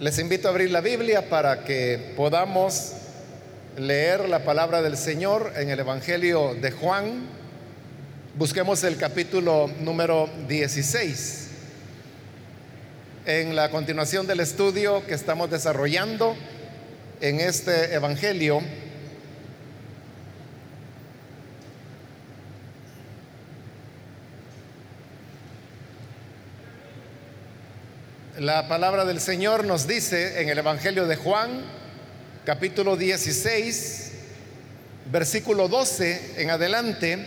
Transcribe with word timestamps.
Les 0.00 0.16
invito 0.20 0.46
a 0.46 0.52
abrir 0.52 0.70
la 0.70 0.80
Biblia 0.80 1.28
para 1.28 1.64
que 1.64 2.12
podamos 2.16 2.92
leer 3.76 4.28
la 4.28 4.44
palabra 4.44 4.80
del 4.80 4.96
Señor 4.96 5.52
en 5.56 5.70
el 5.70 5.80
Evangelio 5.80 6.54
de 6.54 6.70
Juan. 6.70 7.26
Busquemos 8.36 8.84
el 8.84 8.96
capítulo 8.96 9.68
número 9.80 10.30
16. 10.46 11.48
En 13.26 13.56
la 13.56 13.70
continuación 13.70 14.28
del 14.28 14.38
estudio 14.38 15.04
que 15.04 15.14
estamos 15.14 15.50
desarrollando 15.50 16.36
en 17.20 17.40
este 17.40 17.92
Evangelio, 17.92 18.60
La 28.38 28.68
palabra 28.68 29.04
del 29.04 29.20
Señor 29.20 29.64
nos 29.64 29.88
dice 29.88 30.40
en 30.40 30.48
el 30.48 30.58
Evangelio 30.58 31.08
de 31.08 31.16
Juan, 31.16 31.60
capítulo 32.44 32.96
16, 32.96 34.12
versículo 35.10 35.66
12 35.66 36.34
en 36.40 36.50
adelante, 36.50 37.26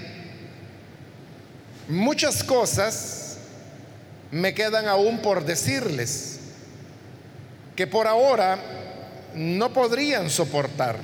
muchas 1.89 2.45
cosas 2.45 3.39
me 4.31 4.53
quedan 4.53 4.87
aún 4.87 5.21
por 5.21 5.43
decirles 5.43 6.39
que 7.75 7.87
por 7.87 8.07
ahora 8.07 8.57
no 9.35 9.73
podrían 9.73 10.29
soportar. 10.29 10.95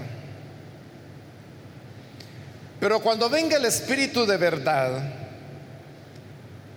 Pero 2.79 3.01
cuando 3.01 3.29
venga 3.29 3.57
el 3.57 3.65
Espíritu 3.65 4.25
de 4.25 4.37
verdad, 4.37 5.01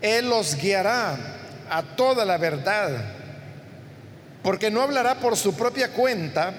Él 0.02 0.28
los 0.28 0.56
guiará 0.56 1.16
a 1.70 1.84
toda 1.94 2.24
la 2.24 2.36
verdad 2.36 3.19
porque 4.42 4.70
no 4.70 4.82
hablará 4.82 5.16
por 5.16 5.36
su 5.36 5.54
propia 5.54 5.92
cuenta, 5.92 6.54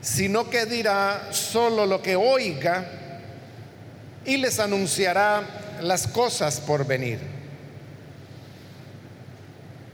sino 0.00 0.48
que 0.48 0.66
dirá 0.66 1.28
solo 1.32 1.84
lo 1.84 2.00
que 2.00 2.14
oiga 2.14 2.86
y 4.24 4.36
les 4.36 4.58
anunciará 4.60 5.78
las 5.80 6.06
cosas 6.06 6.60
por 6.60 6.86
venir. 6.86 7.18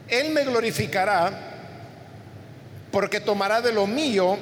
Él 0.09 0.31
me 0.31 0.45
glorificará 0.45 1.33
porque 2.91 3.21
tomará 3.21 3.63
de 3.63 3.73
lo 3.73 3.87
mío 3.87 4.37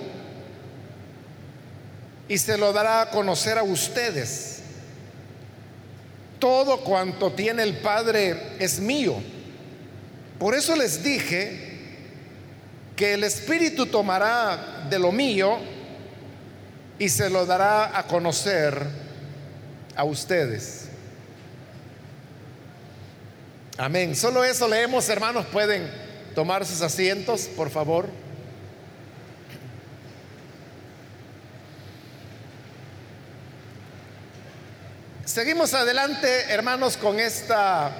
y 2.28 2.36
se 2.38 2.58
lo 2.58 2.72
dará 2.72 3.03
a 3.03 3.10
conocer 3.10 3.58
a 3.58 3.62
ustedes. 3.62 4.62
Todo 6.41 6.80
cuanto 6.80 7.32
tiene 7.32 7.62
el 7.62 7.77
Padre 7.78 8.56
es 8.58 8.80
mío. 8.80 9.16
Por 10.38 10.56
eso 10.56 10.75
les 10.75 11.03
dije 11.05 11.69
que 13.01 13.15
el 13.15 13.25
Espíritu 13.25 13.87
tomará 13.87 14.84
de 14.91 14.98
lo 14.98 15.11
mío 15.11 15.56
y 16.98 17.09
se 17.09 17.31
lo 17.31 17.47
dará 17.47 17.98
a 17.98 18.06
conocer 18.06 18.79
a 19.97 20.05
ustedes. 20.05 20.84
Amén. 23.78 24.15
Solo 24.15 24.45
eso 24.45 24.69
leemos, 24.69 25.09
hermanos. 25.09 25.47
Pueden 25.47 25.91
tomar 26.34 26.67
sus 26.67 26.83
asientos, 26.83 27.48
por 27.56 27.71
favor. 27.71 28.06
Seguimos 35.25 35.73
adelante, 35.73 36.43
hermanos, 36.51 36.98
con 36.98 37.19
esta 37.19 37.93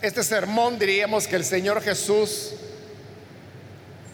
este 0.00 0.22
sermón 0.22 0.78
diríamos 0.78 1.26
que 1.26 1.34
el 1.34 1.44
Señor 1.44 1.82
Jesús 1.82 2.52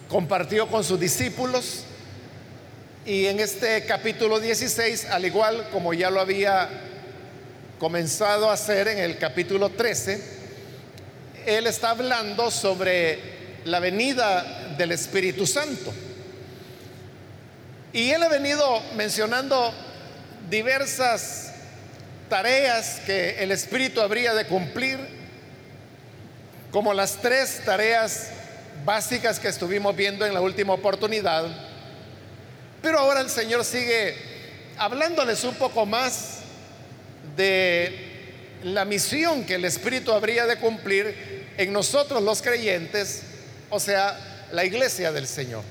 compartió 0.08 0.68
con 0.68 0.84
sus 0.84 0.98
discípulos 0.98 1.84
y 3.04 3.26
en 3.26 3.40
este 3.40 3.84
capítulo 3.84 4.40
16, 4.40 5.06
al 5.06 5.24
igual 5.24 5.68
como 5.70 5.94
ya 5.94 6.10
lo 6.10 6.20
había 6.20 6.68
comenzado 7.78 8.50
a 8.50 8.54
hacer 8.54 8.88
en 8.88 8.98
el 8.98 9.18
capítulo 9.18 9.70
13, 9.70 10.20
él 11.46 11.66
está 11.66 11.90
hablando 11.90 12.50
sobre 12.50 13.18
la 13.64 13.80
venida 13.80 14.74
del 14.76 14.92
Espíritu 14.92 15.46
Santo. 15.46 15.92
Y 17.92 18.10
él 18.10 18.22
ha 18.22 18.28
venido 18.28 18.82
mencionando 18.94 19.72
diversas 20.50 21.52
tareas 22.28 23.00
que 23.06 23.42
el 23.42 23.52
Espíritu 23.52 24.02
habría 24.02 24.34
de 24.34 24.46
cumplir, 24.46 24.98
como 26.70 26.92
las 26.92 27.16
tres 27.16 27.62
tareas 27.64 28.32
básicas 28.88 29.38
que 29.38 29.48
estuvimos 29.48 29.94
viendo 29.94 30.24
en 30.24 30.32
la 30.32 30.40
última 30.40 30.72
oportunidad. 30.72 31.44
Pero 32.80 32.98
ahora 32.98 33.20
el 33.20 33.28
Señor 33.28 33.62
sigue 33.62 34.16
hablándoles 34.78 35.44
un 35.44 35.54
poco 35.56 35.84
más 35.84 36.38
de 37.36 38.54
la 38.62 38.86
misión 38.86 39.44
que 39.44 39.56
el 39.56 39.66
Espíritu 39.66 40.10
habría 40.10 40.46
de 40.46 40.56
cumplir 40.56 41.44
en 41.58 41.70
nosotros 41.70 42.22
los 42.22 42.40
creyentes, 42.40 43.24
o 43.68 43.78
sea, 43.78 44.46
la 44.52 44.64
iglesia 44.64 45.12
del 45.12 45.26
Señor. 45.26 45.64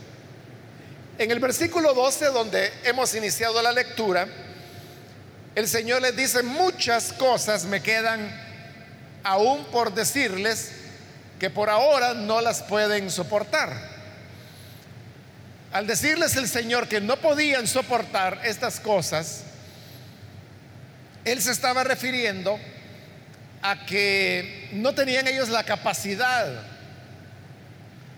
En 1.17 1.31
el 1.31 1.39
versículo 1.39 1.95
12, 1.95 2.25
donde 2.25 2.72
hemos 2.84 3.16
iniciado 3.16 3.59
la 3.63 3.72
lectura, 3.72 4.28
el 5.55 5.67
Señor 5.67 6.03
les 6.03 6.16
dice, 6.16 6.44
muchas 6.44 7.13
cosas 7.13 7.66
me 7.66 7.81
quedan 7.81 8.29
aún 9.23 9.66
por 9.72 9.91
decirles, 9.91 10.72
que 11.40 11.50
por 11.50 11.70
ahora 11.70 12.14
no 12.14 12.42
las 12.42 12.64
pueden 12.64 13.12
soportar. 13.12 13.98
Al 15.72 15.86
decirles 15.86 16.36
el 16.36 16.48
Señor 16.48 16.88
que 16.88 17.02
no 17.02 17.18
podían 17.18 17.68
soportar 17.68 18.42
estas 18.44 18.80
cosas, 18.80 19.44
Él 21.26 21.42
se 21.42 21.52
estaba 21.52 21.84
refiriendo 21.84 22.59
a 23.62 23.86
que 23.86 24.70
no 24.74 24.94
tenían 24.94 25.28
ellos 25.28 25.50
la 25.50 25.64
capacidad 25.64 26.64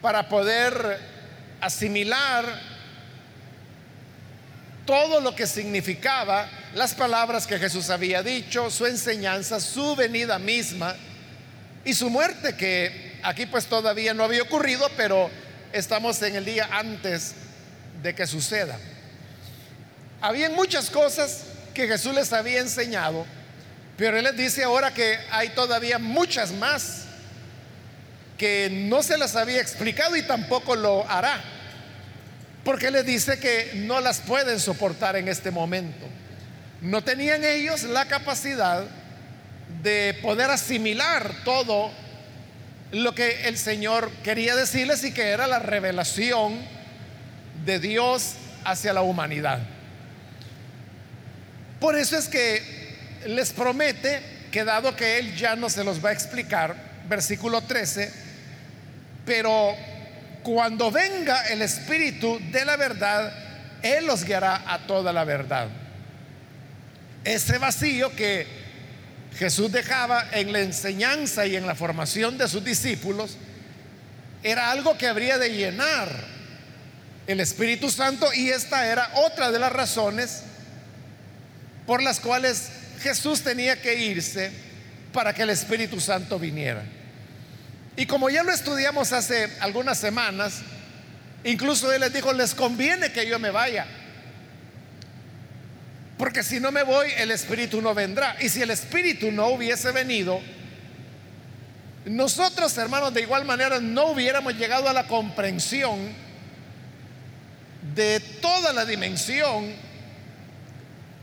para 0.01 0.29
poder 0.29 0.99
asimilar 1.59 2.45
todo 4.85 5.19
lo 5.19 5.35
que 5.35 5.45
significaba 5.45 6.49
las 6.73 6.93
palabras 6.93 7.45
que 7.45 7.59
Jesús 7.59 7.89
había 7.89 8.23
dicho, 8.23 8.71
su 8.71 8.85
enseñanza, 8.85 9.59
su 9.59 9.95
venida 9.95 10.39
misma 10.39 10.95
y 11.85 11.93
su 11.93 12.09
muerte 12.09 12.55
que 12.55 13.09
Aquí 13.21 13.45
pues 13.45 13.65
todavía 13.65 14.13
no 14.13 14.23
había 14.23 14.43
ocurrido, 14.43 14.89
pero 14.95 15.29
estamos 15.73 16.21
en 16.21 16.35
el 16.35 16.45
día 16.45 16.69
antes 16.71 17.33
de 18.01 18.15
que 18.15 18.25
suceda. 18.25 18.77
Habían 20.21 20.55
muchas 20.55 20.89
cosas 20.89 21.43
que 21.73 21.87
Jesús 21.87 22.13
les 22.13 22.31
había 22.31 22.59
enseñado, 22.59 23.25
pero 23.97 24.17
Él 24.17 24.23
les 24.23 24.37
dice 24.37 24.63
ahora 24.63 24.93
que 24.93 25.17
hay 25.31 25.49
todavía 25.49 25.99
muchas 25.99 26.51
más 26.51 27.05
que 28.37 28.69
no 28.71 29.03
se 29.03 29.17
las 29.17 29.35
había 29.35 29.59
explicado 29.59 30.15
y 30.15 30.21
tampoco 30.23 30.77
lo 30.77 31.09
hará, 31.09 31.41
porque 32.63 32.89
les 32.89 33.05
dice 33.05 33.37
que 33.37 33.71
no 33.75 33.99
las 33.99 34.19
pueden 34.21 34.61
soportar 34.61 35.17
en 35.17 35.27
este 35.27 35.51
momento. 35.51 36.05
No 36.79 37.03
tenían 37.03 37.43
ellos 37.43 37.83
la 37.83 38.05
capacidad 38.05 38.85
de 39.83 40.17
poder 40.21 40.49
asimilar 40.51 41.33
todo 41.43 41.91
lo 42.91 43.13
que 43.13 43.47
el 43.47 43.57
Señor 43.57 44.09
quería 44.23 44.55
decirles 44.55 45.03
y 45.03 45.13
que 45.13 45.29
era 45.29 45.47
la 45.47 45.59
revelación 45.59 46.59
de 47.65 47.79
Dios 47.79 48.33
hacia 48.65 48.93
la 48.93 49.01
humanidad. 49.01 49.59
Por 51.79 51.97
eso 51.97 52.17
es 52.17 52.27
que 52.27 52.61
les 53.25 53.51
promete 53.51 54.21
que 54.51 54.63
dado 54.63 54.95
que 54.95 55.19
Él 55.19 55.35
ya 55.35 55.55
no 55.55 55.69
se 55.69 55.83
los 55.83 56.03
va 56.03 56.09
a 56.09 56.13
explicar, 56.13 56.75
versículo 57.07 57.61
13, 57.61 58.11
pero 59.25 59.75
cuando 60.43 60.91
venga 60.91 61.47
el 61.47 61.61
Espíritu 61.61 62.39
de 62.51 62.65
la 62.65 62.75
verdad, 62.75 63.31
Él 63.83 64.07
los 64.07 64.23
guiará 64.23 64.63
a 64.65 64.79
toda 64.79 65.13
la 65.13 65.23
verdad. 65.23 65.67
Ese 67.23 67.57
vacío 67.59 68.15
que 68.15 68.58
Jesús 69.37 69.71
dejaba 69.71 70.27
en 70.31 70.51
la 70.51 70.59
enseñanza 70.59 71.45
y 71.45 71.55
en 71.55 71.65
la 71.65 71.75
formación 71.75 72.37
de 72.37 72.47
sus 72.47 72.63
discípulos 72.63 73.37
era 74.43 74.71
algo 74.71 74.97
que 74.97 75.07
habría 75.07 75.37
de 75.37 75.49
llenar 75.49 76.09
el 77.27 77.39
Espíritu 77.39 77.89
Santo 77.91 78.33
y 78.33 78.49
esta 78.49 78.87
era 78.87 79.11
otra 79.15 79.51
de 79.51 79.59
las 79.59 79.71
razones 79.71 80.41
por 81.85 82.01
las 82.01 82.19
cuales 82.19 82.69
Jesús 83.01 83.41
tenía 83.41 83.81
que 83.81 83.95
irse 83.95 84.51
para 85.13 85.33
que 85.33 85.43
el 85.43 85.49
Espíritu 85.49 85.99
Santo 85.99 86.39
viniera. 86.39 86.83
Y 87.95 88.05
como 88.05 88.29
ya 88.29 88.43
lo 88.43 88.51
estudiamos 88.51 89.11
hace 89.11 89.49
algunas 89.59 89.99
semanas, 89.99 90.61
incluso 91.43 91.91
Él 91.91 92.01
les 92.01 92.13
dijo, 92.13 92.31
les 92.33 92.55
conviene 92.55 93.11
que 93.11 93.27
yo 93.27 93.39
me 93.39 93.51
vaya 93.51 93.85
porque 96.19 96.43
si 96.43 96.59
no 96.59 96.69
me 96.69 96.83
voy, 96.83 97.07
el 97.15 97.31
Espíritu 97.31 97.81
no 97.81 97.93
vendrá. 97.95 98.35
Y 98.41 98.49
si 98.49 98.61
el 98.61 98.71
Espíritu 98.71 99.31
no 99.31 99.47
hubiese 99.47 99.93
venido, 99.93 100.41
nosotros, 102.03 102.77
hermanos, 102.77 103.13
de 103.13 103.21
igual 103.21 103.45
manera 103.45 103.79
no 103.79 104.07
hubiéramos 104.07 104.53
llegado 104.55 104.89
a 104.89 104.93
la 104.93 105.07
comprensión 105.07 105.97
de 107.95 108.19
toda 108.41 108.73
la 108.73 108.83
dimensión 108.83 109.73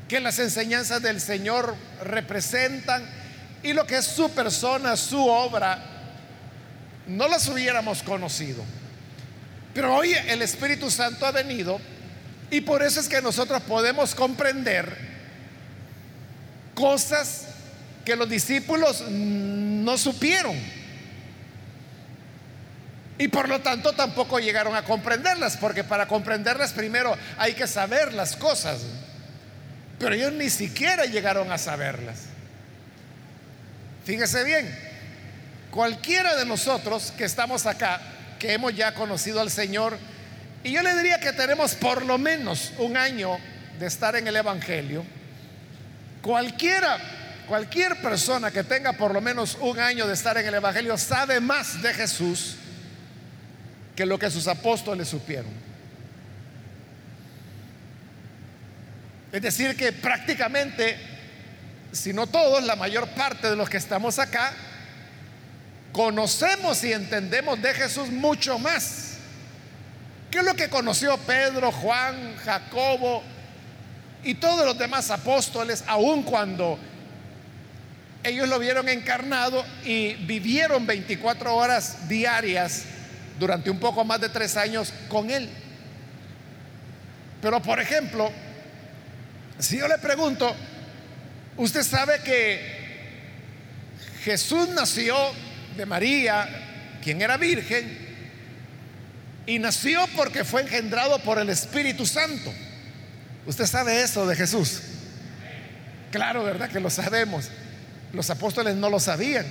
que 0.08 0.18
las 0.18 0.38
enseñanzas 0.38 1.02
del 1.02 1.20
Señor 1.20 1.76
representan 2.02 3.04
y 3.62 3.74
lo 3.74 3.86
que 3.86 3.98
es 3.98 4.06
su 4.06 4.30
persona, 4.30 4.96
su 4.96 5.22
obra, 5.28 5.78
no 7.06 7.28
las 7.28 7.46
hubiéramos 7.48 8.02
conocido. 8.02 8.64
Pero 9.74 9.94
hoy 9.94 10.14
el 10.14 10.40
Espíritu 10.40 10.90
Santo 10.90 11.26
ha 11.26 11.32
venido 11.32 11.78
y 12.50 12.60
por 12.60 12.82
eso 12.82 13.00
es 13.00 13.08
que 13.08 13.20
nosotros 13.20 13.62
podemos 13.62 14.14
comprender 14.14 14.96
cosas 16.74 17.46
que 18.04 18.14
los 18.14 18.28
discípulos 18.28 19.02
no 19.10 19.98
supieron. 19.98 20.56
Y 23.18 23.28
por 23.28 23.48
lo 23.48 23.60
tanto 23.60 23.92
tampoco 23.94 24.38
llegaron 24.38 24.76
a 24.76 24.84
comprenderlas, 24.84 25.56
porque 25.56 25.82
para 25.82 26.06
comprenderlas 26.06 26.72
primero 26.72 27.16
hay 27.38 27.54
que 27.54 27.66
saber 27.66 28.12
las 28.12 28.36
cosas. 28.36 28.82
Pero 29.98 30.14
ellos 30.14 30.32
ni 30.32 30.50
siquiera 30.50 31.06
llegaron 31.06 31.50
a 31.50 31.58
saberlas. 31.58 32.24
Fíjese 34.04 34.44
bien, 34.44 34.72
cualquiera 35.70 36.36
de 36.36 36.44
nosotros 36.44 37.12
que 37.16 37.24
estamos 37.24 37.66
acá, 37.66 38.00
que 38.38 38.52
hemos 38.52 38.76
ya 38.76 38.94
conocido 38.94 39.40
al 39.40 39.50
Señor, 39.50 39.98
y 40.66 40.72
yo 40.72 40.82
le 40.82 40.96
diría 40.96 41.20
que 41.20 41.32
tenemos 41.32 41.76
por 41.76 42.04
lo 42.04 42.18
menos 42.18 42.72
un 42.78 42.96
año 42.96 43.38
de 43.78 43.86
estar 43.86 44.16
en 44.16 44.26
el 44.26 44.34
Evangelio, 44.34 45.04
cualquiera, 46.20 46.98
cualquier 47.46 48.02
persona 48.02 48.50
que 48.50 48.64
tenga 48.64 48.92
por 48.94 49.14
lo 49.14 49.20
menos 49.20 49.56
un 49.60 49.78
año 49.78 50.08
de 50.08 50.14
estar 50.14 50.36
en 50.38 50.44
el 50.44 50.54
Evangelio 50.54 50.98
sabe 50.98 51.38
más 51.38 51.80
de 51.82 51.94
Jesús 51.94 52.56
que 53.94 54.04
lo 54.04 54.18
que 54.18 54.28
sus 54.28 54.48
apóstoles 54.48 55.06
supieron. 55.06 55.52
Es 59.30 59.42
decir, 59.42 59.76
que 59.76 59.92
prácticamente, 59.92 60.96
si 61.92 62.12
no 62.12 62.26
todos, 62.26 62.64
la 62.64 62.74
mayor 62.74 63.06
parte 63.10 63.50
de 63.50 63.54
los 63.54 63.70
que 63.70 63.76
estamos 63.76 64.18
acá, 64.18 64.52
conocemos 65.92 66.82
y 66.82 66.92
entendemos 66.92 67.62
de 67.62 67.72
Jesús 67.72 68.08
mucho 68.08 68.58
más. 68.58 69.05
¿Qué 70.36 70.40
es 70.40 70.46
lo 70.46 70.54
que 70.54 70.68
conoció 70.68 71.16
Pedro, 71.16 71.72
Juan, 71.72 72.36
Jacobo 72.44 73.22
y 74.22 74.34
todos 74.34 74.66
los 74.66 74.76
demás 74.76 75.10
apóstoles, 75.10 75.82
aun 75.86 76.24
cuando 76.24 76.78
ellos 78.22 78.46
lo 78.46 78.58
vieron 78.58 78.86
encarnado 78.90 79.64
y 79.82 80.12
vivieron 80.26 80.84
24 80.84 81.56
horas 81.56 82.06
diarias 82.06 82.82
durante 83.40 83.70
un 83.70 83.80
poco 83.80 84.04
más 84.04 84.20
de 84.20 84.28
tres 84.28 84.58
años 84.58 84.92
con 85.08 85.30
él? 85.30 85.48
Pero, 87.40 87.62
por 87.62 87.80
ejemplo, 87.80 88.30
si 89.58 89.78
yo 89.78 89.88
le 89.88 89.96
pregunto, 89.96 90.54
usted 91.56 91.82
sabe 91.82 92.20
que 92.22 92.60
Jesús 94.22 94.68
nació 94.68 95.16
de 95.78 95.86
María, 95.86 96.46
quien 97.02 97.22
era 97.22 97.38
virgen, 97.38 98.05
y 99.46 99.58
nació 99.58 100.06
porque 100.16 100.44
fue 100.44 100.62
engendrado 100.62 101.20
por 101.20 101.38
el 101.38 101.48
Espíritu 101.48 102.04
Santo. 102.04 102.52
¿Usted 103.46 103.66
sabe 103.66 104.02
eso 104.02 104.26
de 104.26 104.34
Jesús? 104.34 104.82
Claro, 106.10 106.42
¿verdad? 106.42 106.68
Que 106.68 106.80
lo 106.80 106.90
sabemos. 106.90 107.48
Los 108.12 108.28
apóstoles 108.30 108.74
no 108.74 108.90
lo 108.90 108.98
sabían. 108.98 109.46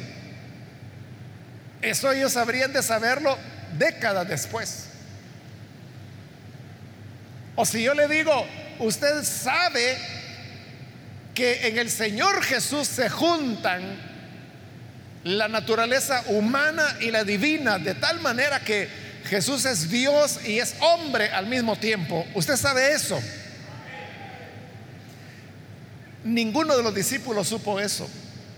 Eso 1.82 2.12
ellos 2.12 2.36
habrían 2.36 2.74
de 2.74 2.84
saberlo 2.84 3.38
décadas 3.78 4.28
después. 4.28 4.88
O 7.56 7.66
si 7.66 7.84
yo 7.84 7.94
le 7.94 8.08
digo, 8.08 8.46
usted 8.80 9.24
sabe 9.24 9.98
que 11.34 11.68
en 11.68 11.78
el 11.78 11.90
Señor 11.90 12.44
Jesús 12.44 12.88
se 12.88 13.10
juntan 13.10 13.82
la 15.24 15.48
naturaleza 15.48 16.24
humana 16.28 16.98
y 17.00 17.12
la 17.12 17.24
divina, 17.24 17.80
de 17.80 17.96
tal 17.96 18.20
manera 18.20 18.60
que 18.60 19.05
Jesús 19.28 19.66
es 19.66 19.90
Dios 19.90 20.40
y 20.46 20.60
es 20.60 20.76
hombre 20.80 21.30
al 21.30 21.48
mismo 21.48 21.76
tiempo. 21.76 22.26
¿Usted 22.36 22.56
sabe 22.58 22.94
eso? 22.94 23.20
Ninguno 26.24 26.78
de 26.78 26.84
los 26.84 26.94
discípulos 26.94 27.48
supo 27.48 27.80
eso. 27.80 28.08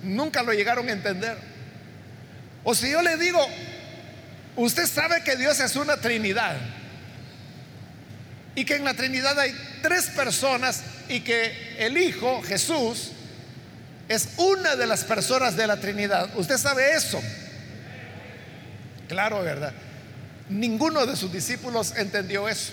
Nunca 0.03 0.43
lo 0.43 0.53
llegaron 0.53 0.87
a 0.89 0.91
entender. 0.91 1.37
O 2.63 2.75
si 2.75 2.91
yo 2.91 3.01
le 3.01 3.17
digo, 3.17 3.45
usted 4.57 4.85
sabe 4.87 5.23
que 5.23 5.35
Dios 5.37 5.59
es 5.59 5.75
una 5.75 5.97
Trinidad 5.97 6.57
y 8.55 8.65
que 8.65 8.75
en 8.75 8.83
la 8.83 8.93
Trinidad 8.93 9.39
hay 9.39 9.55
tres 9.81 10.07
personas 10.07 10.83
y 11.07 11.21
que 11.21 11.75
el 11.77 11.97
Hijo, 11.97 12.41
Jesús, 12.41 13.11
es 14.09 14.29
una 14.37 14.75
de 14.75 14.87
las 14.87 15.03
personas 15.03 15.55
de 15.55 15.67
la 15.67 15.77
Trinidad. 15.77 16.29
¿Usted 16.35 16.57
sabe 16.57 16.93
eso? 16.95 17.21
Claro, 19.07 19.41
¿verdad? 19.43 19.73
Ninguno 20.49 21.05
de 21.05 21.15
sus 21.15 21.31
discípulos 21.31 21.94
entendió 21.97 22.47
eso. 22.47 22.71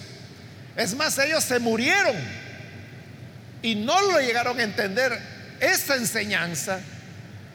Es 0.77 0.95
más, 0.95 1.19
ellos 1.19 1.43
se 1.45 1.59
murieron 1.59 2.17
y 3.63 3.75
no 3.75 4.01
lo 4.03 4.21
llegaron 4.21 4.59
a 4.59 4.63
entender. 4.63 5.19
Esta 5.61 5.97
enseñanza 5.97 6.81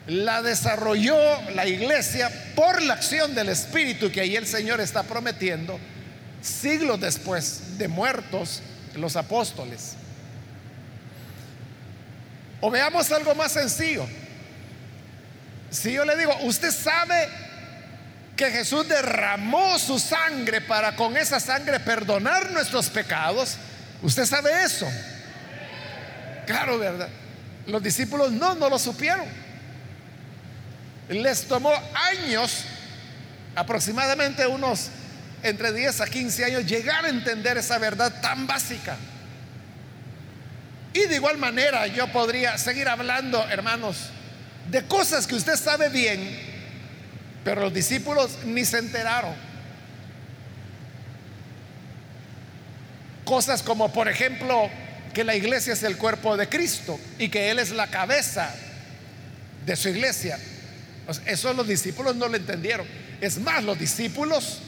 la 0.06 0.42
desarrolló 0.42 1.16
la 1.54 1.66
iglesia 1.66 2.30
por 2.54 2.82
la 2.82 2.94
acción 2.94 3.34
del 3.34 3.48
Espíritu 3.48 4.10
que 4.10 4.20
ahí 4.20 4.36
el 4.36 4.46
Señor 4.46 4.80
está 4.80 5.02
prometiendo 5.02 5.78
siglos 6.42 7.00
después 7.00 7.78
de 7.78 7.88
muertos 7.88 8.62
los 8.96 9.16
apóstoles. 9.16 9.94
O 12.60 12.70
veamos 12.70 13.10
algo 13.12 13.34
más 13.34 13.52
sencillo. 13.52 14.06
Si 15.70 15.92
yo 15.92 16.04
le 16.04 16.16
digo, 16.16 16.34
usted 16.42 16.70
sabe 16.72 17.28
que 18.40 18.50
Jesús 18.50 18.88
derramó 18.88 19.78
su 19.78 19.98
sangre 19.98 20.62
para 20.62 20.96
con 20.96 21.14
esa 21.14 21.38
sangre 21.38 21.78
perdonar 21.78 22.50
nuestros 22.52 22.88
pecados, 22.88 23.58
usted 24.00 24.24
sabe 24.24 24.64
eso. 24.64 24.90
Claro, 26.46 26.78
¿verdad? 26.78 27.10
Los 27.66 27.82
discípulos 27.82 28.32
no, 28.32 28.54
no 28.54 28.70
lo 28.70 28.78
supieron. 28.78 29.26
Les 31.10 31.46
tomó 31.46 31.70
años, 31.92 32.64
aproximadamente 33.54 34.46
unos 34.46 34.88
entre 35.42 35.74
10 35.74 36.00
a 36.00 36.06
15 36.06 36.44
años 36.46 36.64
llegar 36.64 37.04
a 37.04 37.10
entender 37.10 37.58
esa 37.58 37.76
verdad 37.76 38.22
tan 38.22 38.46
básica. 38.46 38.96
Y 40.94 41.00
de 41.00 41.16
igual 41.16 41.36
manera 41.36 41.86
yo 41.88 42.10
podría 42.10 42.56
seguir 42.56 42.88
hablando, 42.88 43.46
hermanos, 43.50 43.98
de 44.70 44.82
cosas 44.86 45.26
que 45.26 45.34
usted 45.34 45.56
sabe 45.56 45.90
bien, 45.90 46.49
pero 47.44 47.62
los 47.62 47.74
discípulos 47.74 48.38
ni 48.44 48.64
se 48.64 48.78
enteraron. 48.78 49.34
Cosas 53.24 53.62
como, 53.62 53.92
por 53.92 54.08
ejemplo, 54.08 54.68
que 55.14 55.24
la 55.24 55.34
iglesia 55.34 55.72
es 55.72 55.82
el 55.82 55.96
cuerpo 55.96 56.36
de 56.36 56.48
Cristo 56.48 56.98
y 57.18 57.28
que 57.28 57.50
Él 57.50 57.58
es 57.58 57.70
la 57.70 57.88
cabeza 57.88 58.54
de 59.64 59.76
su 59.76 59.88
iglesia. 59.88 60.38
Eso 61.26 61.52
los 61.52 61.66
discípulos 61.66 62.16
no 62.16 62.28
lo 62.28 62.36
entendieron. 62.36 62.86
Es 63.20 63.38
más, 63.38 63.64
los 63.64 63.78
discípulos 63.78 64.60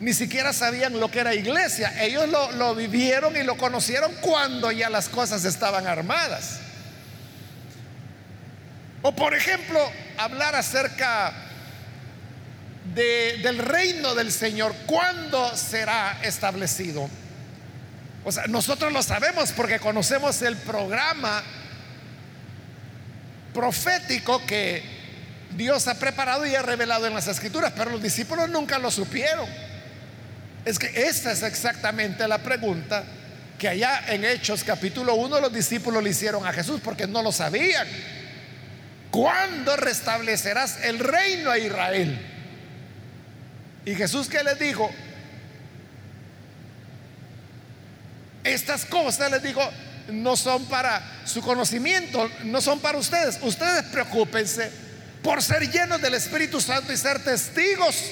ni 0.00 0.12
siquiera 0.12 0.52
sabían 0.52 0.98
lo 0.98 1.10
que 1.10 1.20
era 1.20 1.34
iglesia. 1.34 2.02
Ellos 2.02 2.28
lo, 2.28 2.74
vivieron 2.74 3.36
y 3.36 3.42
lo 3.42 3.56
conocieron 3.56 4.12
cuando 4.20 4.72
ya 4.72 4.90
las 4.90 5.08
cosas 5.08 5.44
estaban 5.44 5.86
armadas. 5.86 6.58
O 9.02 9.14
por 9.14 9.34
ejemplo, 9.34 9.78
hablar 10.16 10.54
acerca 10.54 11.32
del 12.92 13.58
reino 13.58 14.14
del 14.14 14.30
Señor, 14.30 14.74
¿cuándo 14.86 15.56
será 15.56 16.18
establecido? 16.22 17.08
O 18.24 18.32
sea, 18.32 18.46
nosotros 18.46 18.92
lo 18.92 19.02
sabemos 19.02 19.52
porque 19.52 19.78
conocemos 19.78 20.42
el 20.42 20.56
programa 20.56 21.42
profético 23.52 24.44
que 24.46 24.82
Dios 25.56 25.88
ha 25.88 25.94
preparado 25.94 26.44
y 26.46 26.54
ha 26.54 26.62
revelado 26.62 27.06
en 27.06 27.14
las 27.14 27.28
escrituras, 27.28 27.72
pero 27.76 27.90
los 27.90 28.02
discípulos 28.02 28.48
nunca 28.50 28.78
lo 28.78 28.90
supieron. 28.90 29.48
Es 30.64 30.78
que 30.78 31.06
esta 31.06 31.32
es 31.32 31.42
exactamente 31.42 32.26
la 32.26 32.38
pregunta 32.38 33.04
que 33.58 33.68
allá 33.68 34.04
en 34.08 34.24
Hechos 34.24 34.64
capítulo 34.64 35.14
1 35.14 35.40
los 35.40 35.52
discípulos 35.52 36.02
le 36.02 36.10
hicieron 36.10 36.46
a 36.46 36.52
Jesús 36.52 36.80
porque 36.82 37.06
no 37.06 37.22
lo 37.22 37.30
sabían. 37.30 37.86
¿Cuándo 39.10 39.76
restablecerás 39.76 40.82
el 40.82 40.98
reino 40.98 41.50
a 41.50 41.58
Israel? 41.58 42.33
Y 43.84 43.94
Jesús 43.94 44.28
que 44.28 44.42
les 44.42 44.58
dijo, 44.58 44.90
estas 48.44 48.84
cosas 48.84 49.30
les 49.30 49.42
digo, 49.42 49.62
no 50.08 50.36
son 50.36 50.66
para 50.66 51.02
su 51.24 51.40
conocimiento, 51.40 52.30
no 52.44 52.60
son 52.60 52.80
para 52.80 52.98
ustedes. 52.98 53.38
Ustedes 53.42 53.84
preocúpense 53.84 54.70
por 55.22 55.42
ser 55.42 55.70
llenos 55.70 56.00
del 56.00 56.14
Espíritu 56.14 56.60
Santo 56.60 56.92
y 56.92 56.96
ser 56.96 57.22
testigos 57.24 58.04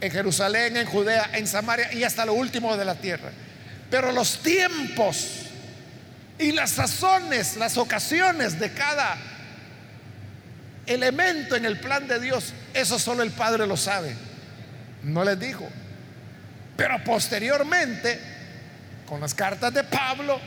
en 0.00 0.10
Jerusalén, 0.10 0.76
en 0.76 0.86
Judea, 0.86 1.30
en 1.34 1.46
Samaria 1.46 1.92
y 1.92 2.04
hasta 2.04 2.24
lo 2.24 2.32
último 2.32 2.76
de 2.76 2.84
la 2.84 2.94
tierra. 2.94 3.30
Pero 3.90 4.12
los 4.12 4.38
tiempos 4.38 5.46
y 6.38 6.52
las 6.52 6.70
sazones, 6.70 7.56
las 7.56 7.76
ocasiones 7.76 8.58
de 8.58 8.72
cada 8.72 9.18
elemento 10.86 11.56
en 11.56 11.66
el 11.66 11.78
plan 11.78 12.08
de 12.08 12.18
Dios, 12.18 12.54
eso 12.72 12.98
solo 12.98 13.22
el 13.22 13.30
Padre 13.30 13.66
lo 13.66 13.76
sabe. 13.76 14.14
No 15.02 15.24
les 15.24 15.38
dijo. 15.38 15.68
Pero 16.76 17.02
posteriormente, 17.04 18.18
con 19.06 19.20
las 19.20 19.34
cartas 19.34 19.72
de 19.72 19.84
Pablo, 19.84 20.40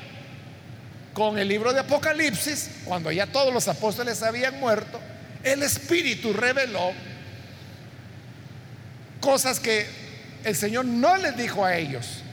con 1.13 1.37
el 1.37 1.47
libro 1.47 1.73
de 1.73 1.81
Apocalipsis, 1.81 2.69
cuando 2.85 3.11
ya 3.11 3.27
todos 3.27 3.53
los 3.53 3.67
apóstoles 3.67 4.23
habían 4.23 4.59
muerto, 4.59 4.99
el 5.43 5.61
Espíritu 5.63 6.33
reveló 6.33 6.91
cosas 9.19 9.59
que 9.59 9.85
el 10.43 10.55
Señor 10.55 10.85
no 10.85 11.17
les 11.17 11.37
dijo 11.37 11.63
a 11.63 11.77
ellos. 11.77 12.23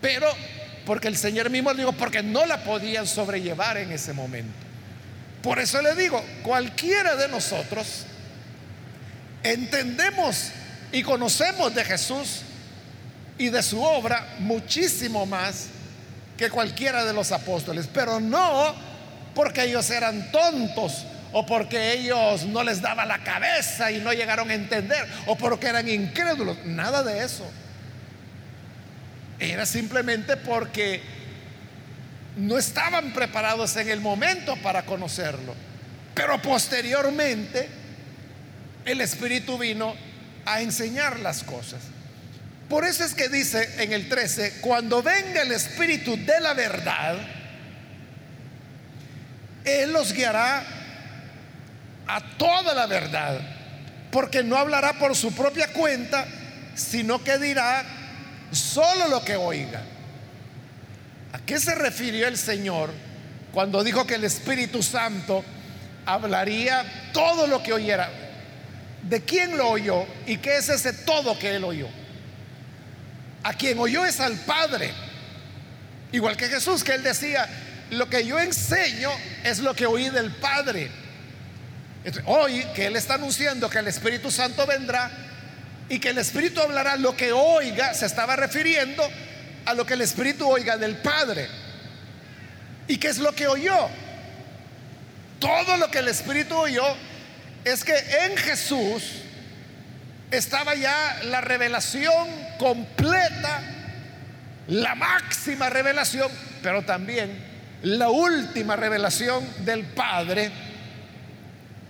Pero 0.00 0.26
porque 0.84 1.08
el 1.08 1.16
Señor 1.16 1.50
mismo 1.50 1.72
le 1.72 1.80
dijo, 1.80 1.92
porque 1.92 2.22
no 2.22 2.46
la 2.46 2.64
podían 2.64 3.06
sobrellevar 3.06 3.76
en 3.76 3.92
ese 3.92 4.12
momento. 4.12 4.54
Por 5.42 5.58
eso 5.58 5.82
le 5.82 5.94
digo, 5.94 6.24
cualquiera 6.42 7.16
de 7.16 7.28
nosotros 7.28 8.06
entendemos 9.42 10.50
y 10.92 11.02
conocemos 11.02 11.74
de 11.74 11.84
Jesús 11.84 12.42
y 13.36 13.50
de 13.50 13.62
su 13.62 13.82
obra 13.82 14.36
muchísimo 14.40 15.26
más 15.26 15.66
que 16.36 16.50
cualquiera 16.50 17.04
de 17.04 17.12
los 17.12 17.32
apóstoles, 17.32 17.88
pero 17.92 18.20
no 18.20 18.74
porque 19.34 19.64
ellos 19.64 19.90
eran 19.90 20.30
tontos 20.32 21.04
o 21.32 21.44
porque 21.44 21.92
ellos 21.92 22.44
no 22.46 22.62
les 22.62 22.80
daba 22.80 23.04
la 23.04 23.22
cabeza 23.22 23.90
y 23.92 24.00
no 24.00 24.12
llegaron 24.12 24.50
a 24.50 24.54
entender 24.54 25.06
o 25.26 25.36
porque 25.36 25.66
eran 25.66 25.88
incrédulos, 25.88 26.56
nada 26.64 27.02
de 27.02 27.24
eso. 27.24 27.48
Era 29.38 29.66
simplemente 29.66 30.36
porque 30.36 31.02
no 32.36 32.56
estaban 32.58 33.12
preparados 33.12 33.76
en 33.76 33.88
el 33.88 34.00
momento 34.00 34.56
para 34.56 34.82
conocerlo. 34.82 35.54
Pero 36.14 36.40
posteriormente 36.40 37.68
el 38.84 39.00
Espíritu 39.00 39.58
vino 39.58 39.94
a 40.44 40.60
enseñar 40.60 41.20
las 41.20 41.44
cosas. 41.44 41.80
Por 42.68 42.84
eso 42.84 43.04
es 43.04 43.14
que 43.14 43.28
dice 43.28 43.82
en 43.82 43.92
el 43.92 44.08
13, 44.08 44.60
cuando 44.60 45.02
venga 45.02 45.42
el 45.42 45.52
Espíritu 45.52 46.16
de 46.16 46.40
la 46.40 46.52
verdad, 46.52 47.16
Él 49.64 49.92
los 49.92 50.12
guiará 50.12 50.64
a 52.06 52.20
toda 52.36 52.74
la 52.74 52.86
verdad, 52.86 53.40
porque 54.10 54.42
no 54.42 54.56
hablará 54.56 54.94
por 54.94 55.16
su 55.16 55.32
propia 55.32 55.72
cuenta, 55.72 56.26
sino 56.74 57.22
que 57.24 57.38
dirá 57.38 57.84
solo 58.52 59.08
lo 59.08 59.24
que 59.24 59.36
oiga. 59.36 59.82
¿A 61.32 61.38
qué 61.40 61.58
se 61.60 61.74
refirió 61.74 62.28
el 62.28 62.38
Señor 62.38 62.90
cuando 63.52 63.82
dijo 63.84 64.06
que 64.06 64.14
el 64.14 64.24
Espíritu 64.24 64.82
Santo 64.82 65.44
hablaría 66.06 67.10
todo 67.12 67.46
lo 67.46 67.62
que 67.62 67.72
oyera? 67.72 68.27
¿De 69.02 69.22
quién 69.22 69.56
lo 69.56 69.68
oyó 69.68 70.06
y 70.26 70.38
qué 70.38 70.56
es 70.56 70.68
ese 70.68 70.92
todo 70.92 71.38
que 71.38 71.56
él 71.56 71.64
oyó? 71.64 71.88
A 73.42 73.54
quien 73.54 73.78
oyó 73.78 74.04
es 74.04 74.20
al 74.20 74.34
Padre. 74.40 74.92
Igual 76.12 76.36
que 76.36 76.48
Jesús, 76.48 76.82
que 76.82 76.94
él 76.94 77.02
decía, 77.02 77.48
lo 77.90 78.08
que 78.08 78.26
yo 78.26 78.38
enseño 78.38 79.10
es 79.44 79.60
lo 79.60 79.74
que 79.74 79.86
oí 79.86 80.10
del 80.10 80.30
Padre. 80.32 80.90
Hoy 82.26 82.64
que 82.74 82.86
él 82.86 82.96
está 82.96 83.14
anunciando 83.14 83.68
que 83.68 83.78
el 83.78 83.88
Espíritu 83.88 84.30
Santo 84.30 84.66
vendrá 84.66 85.10
y 85.88 85.98
que 85.98 86.10
el 86.10 86.18
Espíritu 86.18 86.60
hablará 86.60 86.96
lo 86.96 87.16
que 87.16 87.32
oiga, 87.32 87.94
se 87.94 88.06
estaba 88.06 88.36
refiriendo 88.36 89.02
a 89.64 89.74
lo 89.74 89.86
que 89.86 89.94
el 89.94 90.02
Espíritu 90.02 90.48
oiga 90.48 90.76
del 90.76 90.96
Padre. 90.96 91.48
¿Y 92.86 92.96
qué 92.98 93.08
es 93.08 93.18
lo 93.18 93.34
que 93.34 93.46
oyó? 93.46 93.88
Todo 95.38 95.76
lo 95.76 95.90
que 95.90 95.98
el 95.98 96.08
Espíritu 96.08 96.56
oyó 96.56 96.84
es 97.68 97.84
que 97.84 97.96
en 98.24 98.36
Jesús 98.36 99.22
estaba 100.30 100.74
ya 100.74 101.20
la 101.24 101.40
revelación 101.40 102.28
completa, 102.58 103.62
la 104.68 104.94
máxima 104.94 105.70
revelación, 105.70 106.30
pero 106.62 106.82
también 106.82 107.30
la 107.82 108.08
última 108.10 108.76
revelación 108.76 109.46
del 109.64 109.84
Padre 109.84 110.50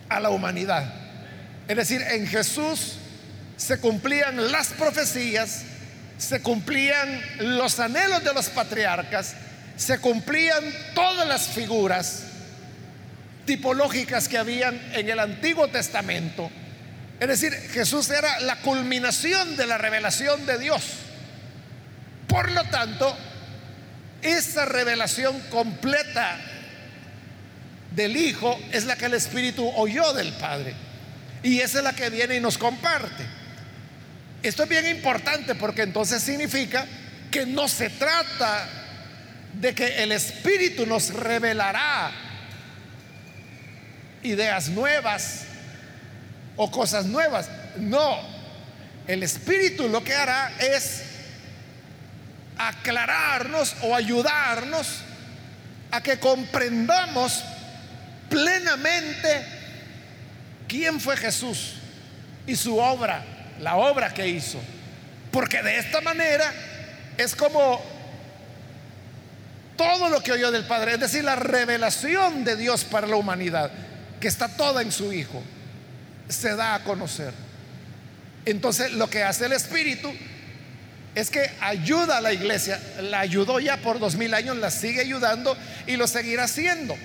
a 0.09 0.19
la 0.19 0.29
humanidad. 0.29 0.93
Es 1.67 1.75
decir, 1.75 2.01
en 2.01 2.27
Jesús 2.27 2.97
se 3.57 3.79
cumplían 3.79 4.51
las 4.51 4.69
profecías, 4.69 5.63
se 6.17 6.41
cumplían 6.41 7.21
los 7.39 7.79
anhelos 7.79 8.23
de 8.23 8.33
los 8.33 8.49
patriarcas, 8.49 9.35
se 9.75 9.99
cumplían 9.99 10.63
todas 10.93 11.27
las 11.27 11.47
figuras 11.47 12.23
tipológicas 13.49 14.29
que 14.29 14.37
habían 14.37 14.79
en 14.93 15.09
el 15.09 15.19
Antiguo 15.19 15.67
Testamento 15.69 16.51
es 17.19 17.27
decir, 17.27 17.53
Jesús 17.73 18.09
era 18.09 18.39
la 18.41 18.55
culminación 18.57 19.57
de 19.57 19.67
la 19.67 19.77
revelación 19.77 20.45
de 20.45 20.57
Dios. 20.57 20.83
Por 22.27 22.51
lo 22.51 22.63
tanto, 22.65 23.15
esa 24.21 24.65
revelación 24.65 25.37
completa 25.49 26.37
del 27.93 28.15
Hijo 28.15 28.57
es 28.71 28.85
la 28.85 28.95
que 28.95 29.05
el 29.05 29.15
Espíritu 29.15 29.69
oyó 29.75 30.13
del 30.13 30.31
Padre. 30.33 30.73
Y 31.43 31.59
esa 31.59 31.79
es 31.79 31.83
la 31.83 31.93
que 31.93 32.09
viene 32.09 32.35
y 32.35 32.39
nos 32.39 32.57
comparte. 32.57 33.25
Esto 34.41 34.63
es 34.63 34.69
bien 34.69 34.87
importante 34.87 35.55
porque 35.55 35.81
entonces 35.81 36.23
significa 36.23 36.85
que 37.29 37.45
no 37.45 37.67
se 37.67 37.89
trata 37.89 38.65
de 39.59 39.75
que 39.75 40.03
el 40.03 40.13
Espíritu 40.13 40.85
nos 40.85 41.13
revelará 41.13 42.28
ideas 44.23 44.69
nuevas, 44.69 45.45
o 46.61 46.69
cosas 46.69 47.05
nuevas. 47.05 47.49
No, 47.77 48.19
el 49.07 49.23
Espíritu 49.23 49.87
lo 49.87 50.03
que 50.03 50.13
hará 50.13 50.51
es 50.59 51.03
aclararnos 52.57 53.75
o 53.81 53.95
ayudarnos 53.95 54.99
a 55.89 56.03
que 56.03 56.19
comprendamos 56.19 57.43
plenamente 58.29 59.45
quién 60.67 60.99
fue 60.99 61.15
Jesús 61.15 61.75
y 62.45 62.57
su 62.57 62.77
obra, 62.77 63.23
la 63.59 63.77
obra 63.77 64.13
que 64.13 64.27
hizo. 64.27 64.59
Porque 65.31 65.63
de 65.63 65.79
esta 65.79 66.01
manera 66.01 66.53
es 67.17 67.35
como 67.35 67.81
todo 69.77 70.09
lo 70.09 70.21
que 70.21 70.33
oyó 70.33 70.51
del 70.51 70.65
Padre, 70.65 70.95
es 70.95 70.99
decir, 70.99 71.23
la 71.23 71.37
revelación 71.37 72.43
de 72.43 72.57
Dios 72.57 72.83
para 72.83 73.07
la 73.07 73.15
humanidad, 73.15 73.71
que 74.19 74.27
está 74.27 74.47
toda 74.47 74.81
en 74.81 74.91
su 74.91 75.11
Hijo 75.13 75.41
se 76.27 76.55
da 76.55 76.75
a 76.75 76.83
conocer. 76.83 77.33
Entonces 78.45 78.93
lo 78.93 79.09
que 79.09 79.23
hace 79.23 79.45
el 79.45 79.53
Espíritu 79.53 80.11
es 81.15 81.29
que 81.29 81.49
ayuda 81.59 82.17
a 82.17 82.21
la 82.21 82.33
iglesia, 82.33 82.79
la 83.01 83.19
ayudó 83.19 83.59
ya 83.59 83.77
por 83.77 83.99
dos 83.99 84.15
mil 84.15 84.33
años, 84.33 84.57
la 84.57 84.71
sigue 84.71 85.01
ayudando 85.01 85.57
y 85.87 85.97
lo 85.97 86.07
seguirá 86.07 86.43
haciendo. 86.43 86.95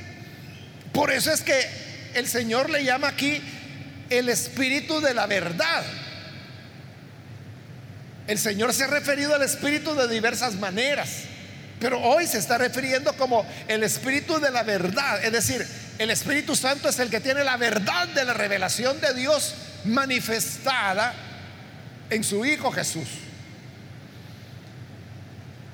Por 0.92 1.10
eso 1.10 1.32
es 1.32 1.40
que 1.40 1.66
el 2.14 2.28
Señor 2.28 2.70
le 2.70 2.84
llama 2.84 3.08
aquí 3.08 3.42
el 4.10 4.28
Espíritu 4.28 5.00
de 5.00 5.14
la 5.14 5.26
verdad. 5.26 5.84
El 8.26 8.38
Señor 8.38 8.72
se 8.72 8.84
ha 8.84 8.86
referido 8.86 9.34
al 9.34 9.42
Espíritu 9.42 9.94
de 9.94 10.08
diversas 10.08 10.54
maneras, 10.54 11.24
pero 11.80 12.00
hoy 12.00 12.26
se 12.26 12.38
está 12.38 12.56
refiriendo 12.58 13.12
como 13.14 13.44
el 13.68 13.82
Espíritu 13.82 14.38
de 14.38 14.50
la 14.50 14.62
verdad, 14.62 15.22
es 15.24 15.32
decir, 15.32 15.66
el 15.98 16.10
Espíritu 16.10 16.56
Santo 16.56 16.88
es 16.88 16.98
el 16.98 17.10
que 17.10 17.20
tiene 17.20 17.44
la 17.44 17.56
verdad 17.56 18.08
de 18.08 18.24
la 18.24 18.34
revelación 18.34 19.00
de 19.00 19.14
Dios 19.14 19.54
manifestada 19.84 21.14
en 22.10 22.24
su 22.24 22.44
Hijo 22.44 22.72
Jesús. 22.72 23.08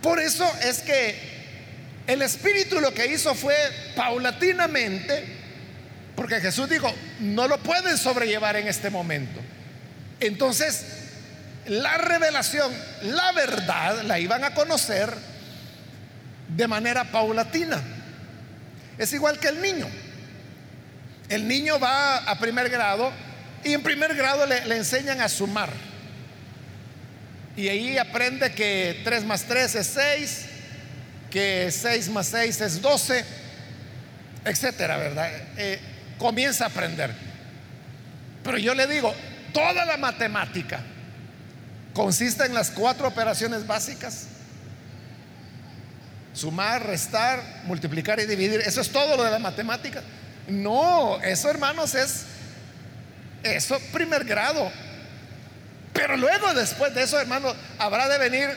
Por 0.03 0.21
eso 0.21 0.50
es 0.62 0.81
que 0.81 1.31
el 2.07 2.23
Espíritu 2.23 2.81
lo 2.81 2.93
que 2.93 3.07
hizo 3.07 3.35
fue 3.35 3.55
paulatinamente, 3.95 5.25
porque 6.17 6.41
Jesús 6.41 6.69
dijo, 6.69 6.93
no 7.21 7.49
lo 7.49 7.59
pueden 7.59 7.97
sobrellevar 7.97 8.57
en 8.57 8.69
este 8.69 8.91
momento. 8.91 9.41
Entonces, 10.19 10.85
la 11.67 11.99
revelación, 11.99 12.73
la 13.03 13.33
verdad, 13.33 14.03
la 14.03 14.19
iban 14.19 14.45
a 14.45 14.55
conocer 14.55 15.15
de 16.49 16.67
manera 16.67 17.11
paulatina. 17.11 17.81
Es 18.99 19.12
igual 19.12 19.39
que 19.39 19.49
el 19.49 19.62
niño. 19.62 19.87
El 21.31 21.47
niño 21.47 21.79
va 21.79 22.17
a 22.17 22.39
primer 22.41 22.69
grado 22.69 23.13
y 23.63 23.73
en 23.73 23.83
primer 23.83 24.17
grado 24.17 24.45
le, 24.47 24.77
enseñan 24.77 25.21
a 25.21 25.29
sumar. 25.29 25.71
Y 27.57 27.69
ahí 27.69 27.99
aprende 27.99 28.53
que 28.53 29.01
3 29.05 29.25
más 29.25 29.45
3 29.45 29.77
es 29.77 29.87
6, 29.87 30.47
que 31.31 31.71
6 31.71 32.09
más 32.09 32.27
6 32.27 32.61
es 32.63 32.83
12, 32.83 33.25
etcétera, 34.45 34.97
¿verdad? 34.97 35.31
Eh, 35.57 35.79
comienza 36.19 36.65
a 36.65 36.69
aprender. 36.69 37.15
Pero 38.43 38.59
yo 38.59 38.75
le 38.75 38.89
digo, 38.89 39.15
toda 39.53 39.85
la 39.85 39.97
matemática 39.99 40.81
consiste 41.95 42.45
en 42.45 42.55
las 42.55 42.73
cuatro 42.73 43.07
operaciones 43.07 43.65
básicas. 43.69 44.27
Sumar, 46.35 46.85
restar, 46.85 47.63
multiplicar 47.67 48.19
y 48.19 48.27
dividir. 48.27 48.63
Eso 48.67 48.81
es 48.81 48.91
todo 48.91 49.17
lo 49.17 49.23
de 49.23 49.31
la 49.31 49.39
matemática. 49.39 50.03
No, 50.50 51.21
eso 51.23 51.49
hermanos 51.49 51.95
es 51.95 52.25
eso 53.42 53.78
primer 53.92 54.25
grado. 54.25 54.71
Pero 55.92 56.16
luego 56.16 56.52
después 56.54 56.95
de 56.95 57.02
eso, 57.02 57.19
hermanos, 57.19 57.54
habrá 57.78 58.09
de 58.09 58.19
venir 58.19 58.49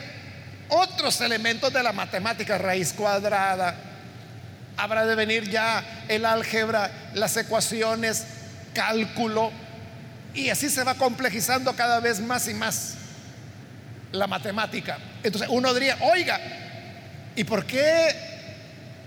otros 0.68 1.20
elementos 1.20 1.72
de 1.72 1.82
la 1.82 1.92
matemática, 1.92 2.58
raíz 2.58 2.92
cuadrada, 2.92 3.74
habrá 4.76 5.06
de 5.06 5.14
venir 5.14 5.48
ya 5.48 6.04
el 6.08 6.24
álgebra, 6.24 6.90
las 7.14 7.36
ecuaciones, 7.36 8.24
cálculo, 8.72 9.52
y 10.32 10.48
así 10.50 10.68
se 10.68 10.82
va 10.84 10.94
complejizando 10.94 11.74
cada 11.76 12.00
vez 12.00 12.20
más 12.20 12.48
y 12.48 12.54
más 12.54 12.94
la 14.12 14.26
matemática. 14.26 14.98
Entonces 15.22 15.48
uno 15.50 15.72
diría, 15.74 15.96
oiga, 16.00 16.40
¿y 17.36 17.44
por 17.44 17.66
qué 17.66 18.14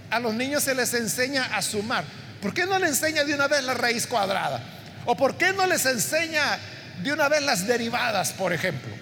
a 0.09 0.19
los 0.19 0.33
niños 0.33 0.63
se 0.63 0.75
les 0.75 0.93
enseña 0.93 1.55
a 1.55 1.61
sumar? 1.61 2.03
¿Por 2.41 2.53
qué 2.53 2.65
no 2.65 2.77
le 2.79 2.87
enseña 2.87 3.23
de 3.23 3.33
una 3.33 3.47
vez 3.47 3.63
la 3.63 3.73
raíz 3.73 4.05
cuadrada? 4.07 4.61
¿O 5.05 5.15
por 5.15 5.37
qué 5.37 5.53
no 5.53 5.65
les 5.65 5.85
enseña 5.85 6.59
de 7.01 7.13
una 7.13 7.29
vez 7.29 7.41
las 7.41 7.65
derivadas, 7.65 8.31
por 8.33 8.53
ejemplo? 8.53 8.93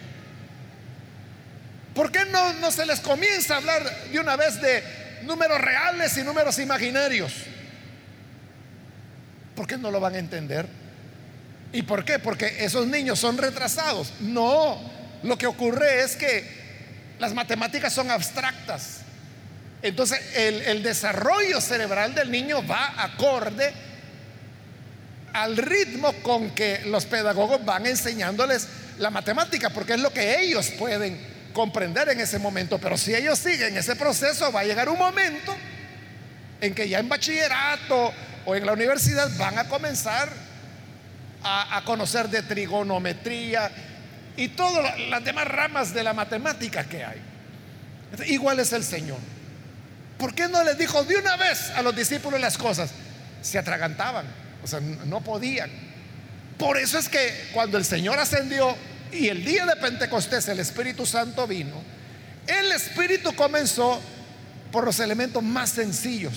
¿Por 1.93 2.11
qué 2.11 2.25
no, 2.25 2.53
no 2.53 2.71
se 2.71 2.85
les 2.85 2.99
comienza 2.99 3.55
a 3.55 3.57
hablar 3.57 4.09
de 4.11 4.19
una 4.19 4.35
vez 4.35 4.61
de 4.61 4.83
números 5.23 5.59
reales 5.59 6.17
y 6.17 6.23
números 6.23 6.59
imaginarios? 6.59 7.33
¿Por 9.55 9.65
qué 9.65 9.77
no 9.77 9.89
lo 9.89 9.99
van 9.99 10.15
a 10.15 10.19
entender? 10.19 10.67
¿Y 11.71 11.81
por 11.83 12.03
qué? 12.05 12.19
Porque 12.19 12.63
esos 12.63 12.87
niños 12.87 13.19
son 13.19 13.37
retrasados. 13.37 14.13
No, 14.19 14.79
lo 15.23 15.37
que 15.37 15.47
ocurre 15.47 16.01
es 16.01 16.15
que 16.15 17.15
las 17.19 17.33
matemáticas 17.33 17.93
son 17.93 18.11
abstractas. 18.11 19.04
Entonces 19.85 20.19
el, 20.35 20.81
desarrollo 20.81 21.61
cerebral 21.61 22.15
del 22.15 22.31
niño 22.31 22.65
va 22.65 22.95
acorde 22.97 23.71
al 25.31 25.55
ritmo 25.57 26.11
con 26.23 26.49
que 26.55 26.81
los 26.85 27.05
pedagogos 27.05 27.63
van 27.63 27.85
enseñándoles 27.85 28.67
la 28.97 29.11
matemática, 29.11 29.69
porque 29.69 29.93
es 29.93 29.99
lo 29.99 30.11
que 30.11 30.41
ellos 30.41 30.71
pueden 30.71 31.19
comprender 31.53 32.09
en 32.09 32.19
ese 32.19 32.39
momento, 32.39 32.79
pero 32.79 32.97
si 32.97 33.13
ellos 33.13 33.37
siguen 33.37 33.77
ese 33.77 33.95
proceso, 33.95 34.51
va 34.51 34.61
a 34.61 34.63
llegar 34.63 34.89
un 34.89 34.97
momento 34.97 35.55
en 36.61 36.73
que 36.73 36.89
ya 36.89 36.97
en 36.97 37.07
bachillerato 37.07 38.11
o 38.47 38.55
en 38.55 38.65
la 38.65 38.73
universidad 38.73 39.29
van 39.37 39.59
a 39.59 39.65
comenzar 39.65 40.29
a 41.43 41.79
conocer 41.85 42.27
de 42.29 42.41
trigonometría 42.41 43.69
y 44.35 44.47
todas 44.47 44.99
las 45.11 45.23
demás 45.23 45.47
ramas 45.47 45.93
de 45.93 46.01
la 46.01 46.13
matemática 46.13 46.85
que 46.85 47.03
hay. 47.03 47.21
Igual 48.25 48.59
es 48.59 48.73
el 48.73 48.83
Señor. 48.83 49.34
¿Por 50.17 50.33
qué 50.33 50.47
no 50.47 50.63
les 50.63 50.77
dijo 50.77 51.03
de 51.03 51.17
una 51.17 51.35
vez 51.35 51.71
a 51.71 51.81
los 51.81 51.95
discípulos 51.95 52.39
las 52.39 52.57
cosas? 52.57 52.91
Se 53.41 53.57
atragantaban, 53.57 54.25
o 54.63 54.67
sea, 54.67 54.79
no 54.79 55.21
podían. 55.21 55.69
Por 56.57 56.77
eso 56.77 56.97
es 56.97 57.09
que 57.09 57.49
cuando 57.53 57.77
el 57.77 57.85
Señor 57.85 58.17
ascendió, 58.17 58.75
y 59.11 59.29
el 59.29 59.45
día 59.45 59.65
de 59.65 59.75
Pentecostés 59.75 60.47
el 60.47 60.59
Espíritu 60.59 61.05
Santo 61.05 61.47
vino, 61.47 61.81
el 62.47 62.71
Espíritu 62.71 63.33
comenzó 63.35 64.01
por 64.71 64.85
los 64.85 64.99
elementos 64.99 65.41
más 65.41 65.69
sencillos. 65.69 66.33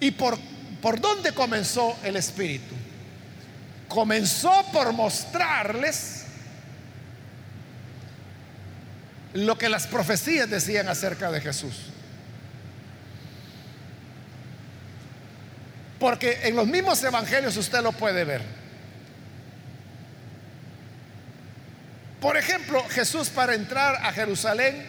¿Y 0.00 0.10
por, 0.12 0.38
por 0.82 1.00
dónde 1.00 1.32
comenzó 1.32 1.96
el 2.02 2.16
Espíritu? 2.16 2.74
Comenzó 3.88 4.64
por 4.72 4.92
mostrarles 4.92 6.23
lo 9.34 9.58
que 9.58 9.68
las 9.68 9.86
profecías 9.86 10.48
decían 10.48 10.88
acerca 10.88 11.30
de 11.30 11.40
Jesús. 11.40 11.74
Porque 15.98 16.40
en 16.44 16.56
los 16.56 16.66
mismos 16.66 17.02
evangelios 17.02 17.56
usted 17.56 17.82
lo 17.82 17.92
puede 17.92 18.24
ver. 18.24 18.42
Por 22.20 22.36
ejemplo, 22.36 22.82
Jesús 22.88 23.28
para 23.28 23.54
entrar 23.54 23.96
a 23.96 24.12
Jerusalén 24.12 24.86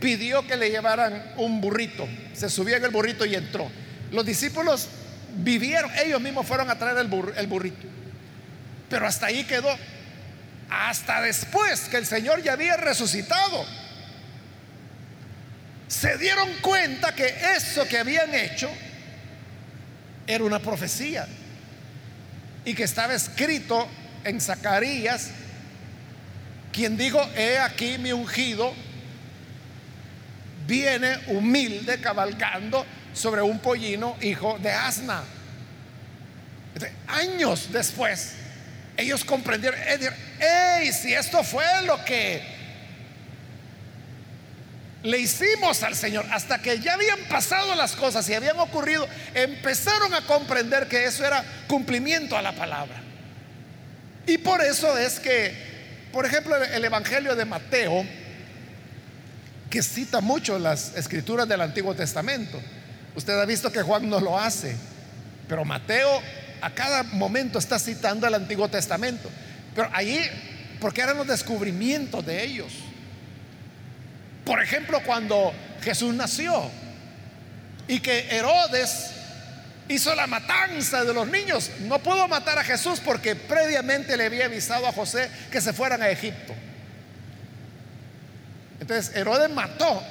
pidió 0.00 0.46
que 0.46 0.56
le 0.56 0.70
llevaran 0.70 1.32
un 1.36 1.60
burrito. 1.60 2.06
Se 2.34 2.50
subió 2.50 2.76
en 2.76 2.84
el 2.84 2.90
burrito 2.90 3.24
y 3.24 3.34
entró. 3.34 3.70
Los 4.10 4.26
discípulos 4.26 4.88
vivieron, 5.36 5.90
ellos 6.04 6.20
mismos 6.20 6.46
fueron 6.46 6.68
a 6.68 6.78
traer 6.78 6.98
el, 6.98 7.06
burrito. 7.46 7.86
Pero 8.90 9.06
hasta 9.06 9.26
ahí 9.26 9.44
quedó. 9.44 9.74
Hasta 10.68 11.22
después 11.22 11.82
que 11.82 11.96
el 11.96 12.06
Señor 12.06 12.42
ya 12.42 12.54
había 12.54 12.76
resucitado. 12.76 13.83
Se 15.88 16.16
dieron 16.18 16.48
cuenta 16.60 17.14
que 17.14 17.26
eso 17.56 17.86
que 17.86 17.98
habían 17.98 18.34
hecho 18.34 18.70
era 20.26 20.44
una 20.44 20.58
profecía. 20.58 21.26
Y 22.64 22.74
que 22.74 22.84
estaba 22.84 23.14
escrito 23.14 23.86
en 24.24 24.40
Zacarías 24.40 25.30
quien 26.74 26.96
dijo, 26.96 27.20
he 27.36 27.58
aquí 27.58 27.98
mi 27.98 28.12
ungido, 28.12 28.74
viene 30.66 31.18
humilde 31.28 32.00
cabalgando 32.00 32.84
sobre 33.12 33.42
un 33.42 33.60
pollino 33.60 34.16
hijo 34.20 34.58
de 34.58 34.72
asna. 34.72 35.22
Años 37.06 37.68
después, 37.70 38.32
ellos 38.96 39.24
comprendieron, 39.24 39.78
hey, 40.40 40.90
si 40.92 41.14
esto 41.14 41.44
fue 41.44 41.64
lo 41.82 42.04
que 42.04 42.42
le 45.04 45.18
hicimos 45.18 45.84
al 45.84 45.94
Señor, 45.94 46.26
hasta 46.32 46.60
que 46.60 46.80
ya 46.80 46.94
habían 46.94 47.20
pasado 47.28 47.76
las 47.76 47.94
cosas 47.94 48.28
y 48.28 48.34
habían 48.34 48.58
ocurrido, 48.58 49.06
empezaron 49.34 50.12
a 50.14 50.22
comprender 50.22 50.88
que 50.88 51.04
eso 51.04 51.24
era 51.24 51.44
cumplimiento 51.68 52.36
a 52.36 52.42
la 52.42 52.52
palabra. 52.52 53.00
Y 54.26 54.38
por 54.38 54.60
eso 54.60 54.98
es 54.98 55.20
que 55.20 55.74
por 56.14 56.24
ejemplo, 56.24 56.54
el 56.54 56.84
Evangelio 56.84 57.34
de 57.34 57.44
Mateo, 57.44 58.06
que 59.68 59.82
cita 59.82 60.20
mucho 60.20 60.60
las 60.60 60.94
escrituras 60.94 61.48
del 61.48 61.60
Antiguo 61.60 61.92
Testamento. 61.92 62.62
Usted 63.16 63.36
ha 63.36 63.44
visto 63.44 63.72
que 63.72 63.82
Juan 63.82 64.08
no 64.08 64.20
lo 64.20 64.38
hace, 64.38 64.76
pero 65.48 65.64
Mateo 65.64 66.22
a 66.60 66.70
cada 66.70 67.02
momento 67.02 67.58
está 67.58 67.80
citando 67.80 68.28
el 68.28 68.34
Antiguo 68.34 68.68
Testamento. 68.68 69.28
Pero 69.74 69.90
allí, 69.92 70.20
porque 70.80 71.00
eran 71.00 71.16
los 71.16 71.26
descubrimientos 71.26 72.24
de 72.24 72.44
ellos. 72.44 72.72
Por 74.44 74.62
ejemplo, 74.62 75.00
cuando 75.04 75.52
Jesús 75.82 76.14
nació 76.14 76.70
y 77.88 78.00
que 78.00 78.28
Herodes 78.30 79.10
hizo 79.88 80.14
la 80.14 80.26
matanza 80.26 81.04
de 81.04 81.12
los 81.12 81.26
niños. 81.28 81.70
No 81.80 81.98
pudo 81.98 82.26
matar 82.28 82.58
a 82.58 82.64
Jesús 82.64 83.00
porque 83.00 83.36
previamente 83.36 84.16
le 84.16 84.26
había 84.26 84.46
avisado 84.46 84.86
a 84.86 84.92
José 84.92 85.28
que 85.50 85.60
se 85.60 85.72
fueran 85.72 86.02
a 86.02 86.08
Egipto. 86.08 86.54
Entonces 88.80 89.14
Herodes 89.14 89.50
mató 89.50 90.02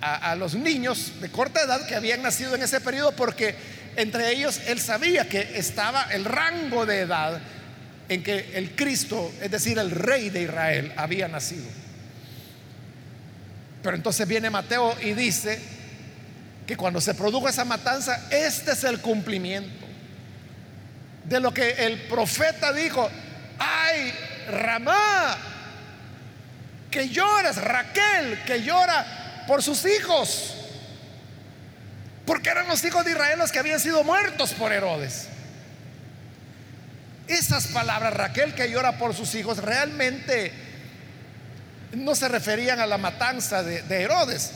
a, 0.00 0.36
los 0.36 0.54
niños 0.54 1.20
de 1.20 1.30
corta 1.30 1.62
edad 1.62 1.86
que 1.86 1.94
habían 1.94 2.22
nacido 2.22 2.54
en 2.54 2.62
ese 2.62 2.80
periodo 2.80 3.12
porque 3.12 3.56
entre 3.96 4.30
ellos 4.30 4.60
él 4.66 4.80
sabía 4.80 5.28
que 5.28 5.58
estaba 5.58 6.04
el 6.12 6.24
rango 6.24 6.86
de 6.86 7.00
edad 7.00 7.40
en 8.08 8.22
que 8.22 8.52
el 8.54 8.76
Cristo, 8.76 9.32
es 9.40 9.50
decir, 9.50 9.78
el 9.78 9.90
rey 9.90 10.30
de 10.30 10.42
Israel, 10.42 10.92
había 10.96 11.26
nacido. 11.26 11.66
Pero 13.86 13.98
entonces 13.98 14.26
viene 14.26 14.50
Mateo 14.50 14.96
y 15.00 15.12
dice, 15.12 15.60
que 16.66 16.76
cuando 16.76 17.00
se 17.00 17.14
produjo 17.14 17.48
esa 17.48 17.64
matanza, 17.64 18.26
este 18.32 18.72
es 18.72 18.82
el 18.82 19.00
cumplimiento 19.00 19.86
de 21.22 21.38
lo 21.38 21.54
que 21.54 21.70
el 21.86 22.00
profeta 22.08 22.72
dijo, 22.72 23.08
ay, 23.60 24.12
Ramá, 24.50 25.38
que 26.90 27.08
lloras, 27.10 27.58
Raquel, 27.58 28.42
que 28.44 28.64
llora 28.64 29.44
por 29.46 29.62
sus 29.62 29.84
hijos, 29.84 30.56
porque 32.26 32.50
eran 32.50 32.66
los 32.66 32.82
hijos 32.82 33.04
de 33.04 33.12
Israel 33.12 33.38
los 33.38 33.52
que 33.52 33.60
habían 33.60 33.78
sido 33.78 34.02
muertos 34.02 34.52
por 34.54 34.72
Herodes. 34.72 35.28
Esas 37.28 37.68
palabras, 37.68 38.14
Raquel 38.14 38.52
que 38.52 38.68
llora 38.68 38.98
por 38.98 39.14
sus 39.14 39.32
hijos, 39.36 39.58
realmente 39.58 40.65
no 41.92 42.14
se 42.14 42.28
referían 42.28 42.80
a 42.80 42.86
la 42.86 42.98
matanza 42.98 43.62
de, 43.62 43.82
de 43.82 44.02
Herodes, 44.02 44.52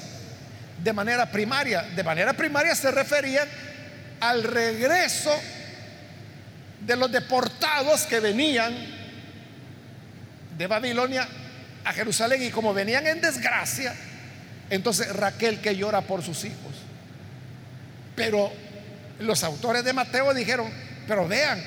de 0.82 0.92
manera 0.92 1.30
primaria. 1.30 1.82
De 1.82 2.02
manera 2.02 2.32
primaria 2.32 2.74
se 2.74 2.90
referían 2.90 3.48
al 4.20 4.42
regreso 4.42 5.32
de 6.86 6.96
los 6.96 7.10
deportados 7.10 8.02
que 8.02 8.20
venían 8.20 8.74
de 10.56 10.66
Babilonia 10.66 11.26
a 11.84 11.92
Jerusalén 11.92 12.42
y 12.42 12.50
como 12.50 12.74
venían 12.74 13.06
en 13.06 13.20
desgracia, 13.20 13.94
entonces 14.68 15.14
Raquel 15.14 15.60
que 15.60 15.76
llora 15.76 16.02
por 16.02 16.22
sus 16.22 16.44
hijos. 16.44 16.74
Pero 18.14 18.52
los 19.20 19.42
autores 19.44 19.84
de 19.84 19.92
Mateo 19.92 20.34
dijeron, 20.34 20.70
pero 21.06 21.26
vean, 21.26 21.62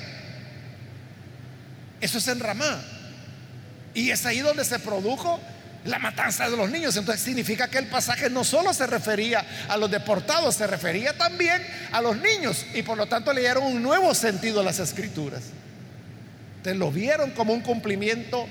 eso 2.00 2.18
es 2.18 2.28
en 2.28 2.40
Ramá. 2.40 2.80
Y 3.94 4.10
es 4.10 4.26
ahí 4.26 4.40
donde 4.40 4.64
se 4.64 4.78
produjo 4.78 5.40
la 5.84 5.98
matanza 5.98 6.48
de 6.48 6.56
los 6.56 6.70
niños. 6.70 6.96
Entonces 6.96 7.22
significa 7.22 7.68
que 7.68 7.78
el 7.78 7.86
pasaje 7.86 8.30
no 8.30 8.44
solo 8.44 8.72
se 8.72 8.86
refería 8.86 9.44
a 9.68 9.76
los 9.76 9.90
deportados, 9.90 10.54
se 10.54 10.66
refería 10.66 11.16
también 11.16 11.62
a 11.92 12.00
los 12.00 12.16
niños. 12.16 12.64
Y 12.74 12.82
por 12.82 12.96
lo 12.96 13.06
tanto 13.06 13.32
le 13.32 13.42
dieron 13.42 13.64
un 13.64 13.82
nuevo 13.82 14.14
sentido 14.14 14.60
a 14.60 14.64
las 14.64 14.78
escrituras. 14.78 15.42
Te 16.62 16.74
lo 16.74 16.90
vieron 16.90 17.30
como 17.32 17.52
un 17.52 17.60
cumplimiento 17.60 18.48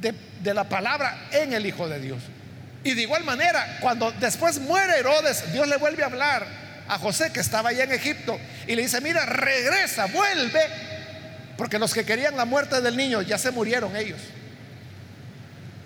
de, 0.00 0.14
de 0.42 0.54
la 0.54 0.68
palabra 0.68 1.28
en 1.30 1.52
el 1.52 1.64
Hijo 1.66 1.88
de 1.88 2.00
Dios. 2.00 2.22
Y 2.82 2.94
de 2.94 3.02
igual 3.02 3.24
manera, 3.24 3.78
cuando 3.80 4.12
después 4.12 4.60
muere 4.60 4.98
Herodes, 4.98 5.52
Dios 5.52 5.66
le 5.68 5.76
vuelve 5.76 6.02
a 6.02 6.06
hablar 6.06 6.46
a 6.86 6.98
José 6.98 7.32
que 7.32 7.40
estaba 7.40 7.70
allá 7.70 7.84
en 7.84 7.92
Egipto 7.92 8.38
y 8.66 8.74
le 8.74 8.82
dice, 8.82 9.00
mira, 9.00 9.24
regresa, 9.24 10.06
vuelve, 10.06 10.60
porque 11.56 11.78
los 11.78 11.94
que 11.94 12.04
querían 12.04 12.36
la 12.36 12.44
muerte 12.44 12.80
del 12.80 12.96
niño 12.96 13.22
ya 13.22 13.38
se 13.38 13.52
murieron 13.52 13.96
ellos. 13.96 14.20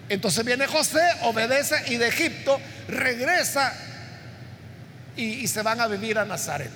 Entonces 0.08 0.44
viene 0.44 0.66
José, 0.66 1.02
obedece 1.22 1.76
y 1.92 1.96
de 1.96 2.08
Egipto 2.08 2.60
regresa 2.88 3.72
y, 5.16 5.46
se 5.48 5.62
van 5.62 5.80
a 5.80 5.86
vivir 5.86 6.18
a 6.18 6.24
Nazaret. 6.24 6.70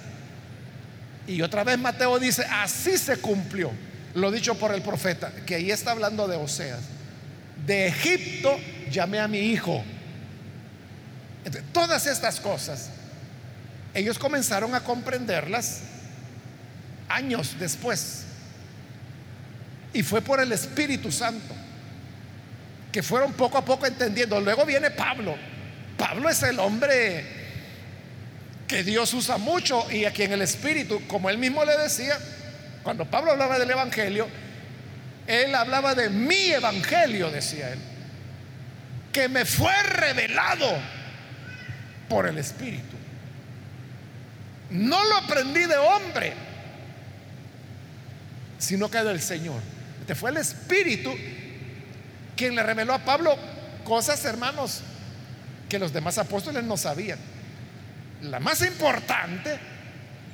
Y 1.27 1.41
otra 1.43 1.65
vez 1.65 1.79
Mateo 1.79 2.19
dice, 2.19 2.45
así 2.51 2.99
se 2.99 3.19
cumplió 3.19 3.71
lo 4.15 4.31
dicho 4.31 4.55
por 4.57 4.75
el 4.75 4.83
profeta, 4.83 5.33
que 5.47 5.55
ahí 5.55 5.71
está 5.71 5.93
hablando 5.93 6.29
de 6.29 6.37
Oseas. 6.37 6.81
De 7.65 7.87
Egipto 7.87 8.59
llamé 8.91 9.21
a 9.21 9.29
mi 9.29 9.39
hijo. 9.39 9.83
Todas 11.73 12.07
estas 12.07 12.41
cosas, 12.41 12.91
ellos 13.95 14.19
comenzaron 14.19 14.75
a 14.75 14.81
comprenderlas 14.81 15.81
años 17.09 17.57
después. 17.59 18.25
Y 19.95 20.03
fue 20.03 20.21
por 20.21 20.41
el 20.41 20.53
Espíritu 20.53 21.11
Santo 21.11 21.55
que 22.93 23.03
fueron 23.03 23.33
poco 23.33 23.57
a 23.59 23.65
poco 23.65 23.87
entendiendo. 23.87 24.39
Luego 24.41 24.67
viene 24.67 24.91
Pablo. 24.91 25.35
Pablo 25.97 26.29
es 26.29 26.43
el 26.43 26.59
hombre 26.61 27.25
que 28.69 28.85
Dios 28.85 29.13
usa 29.15 29.39
mucho 29.39 29.91
y 29.91 30.05
a 30.05 30.13
quien 30.13 30.33
el 30.33 30.43
Espíritu, 30.43 31.01
como 31.09 31.31
él 31.31 31.39
mismo 31.39 31.65
le 31.65 31.77
decía, 31.79 32.19
cuando 32.83 33.07
Pablo 33.07 33.33
hablaba 33.33 33.59
del 33.59 33.71
Evangelio, 33.71 34.29
él 35.27 35.55
hablaba 35.55 35.95
de 35.95 36.11
mi 36.11 36.53
Evangelio, 36.53 37.31
decía 37.31 37.71
él, 37.71 37.79
que 39.13 39.29
me 39.29 39.45
fue 39.45 39.75
revelado 39.85 40.69
por 42.09 42.27
el 42.27 42.39
Espíritu. 42.39 42.97
No 44.71 45.03
lo 45.05 45.17
aprendí 45.17 45.65
de 45.65 45.77
hombre, 45.77 46.33
sino 48.59 48.91
que 48.91 48.99
del 48.99 49.21
Señor. 49.21 49.61
Este 50.01 50.15
fue 50.15 50.31
el 50.31 50.39
Espíritu 50.39 51.15
quien 52.43 52.57
le 52.57 52.65
reveló 52.65 52.93
a 52.93 52.99
Pablo 52.99 53.37
cosas, 53.85 54.25
hermanos, 54.25 54.81
que 55.69 55.79
los 55.79 55.93
demás 55.93 56.19
apóstoles 56.19 56.65
no 56.65 56.77
sabían. 56.77 57.21
La 58.21 58.41
más 58.41 58.63
importante 58.63 59.57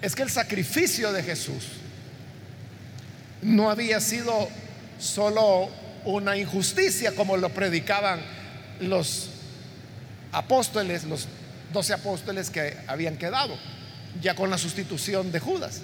es 0.00 0.14
que 0.14 0.22
el 0.22 0.30
sacrificio 0.30 1.12
de 1.12 1.22
Jesús 1.22 1.64
no 3.42 3.70
había 3.70 4.00
sido 4.00 4.48
solo 4.98 5.68
una 6.06 6.38
injusticia 6.38 7.14
como 7.14 7.36
lo 7.36 7.50
predicaban 7.50 8.20
los 8.80 9.28
apóstoles, 10.32 11.04
los 11.04 11.28
doce 11.74 11.92
apóstoles 11.92 12.48
que 12.48 12.74
habían 12.86 13.18
quedado, 13.18 13.54
ya 14.22 14.34
con 14.34 14.48
la 14.48 14.56
sustitución 14.56 15.30
de 15.30 15.40
Judas, 15.40 15.82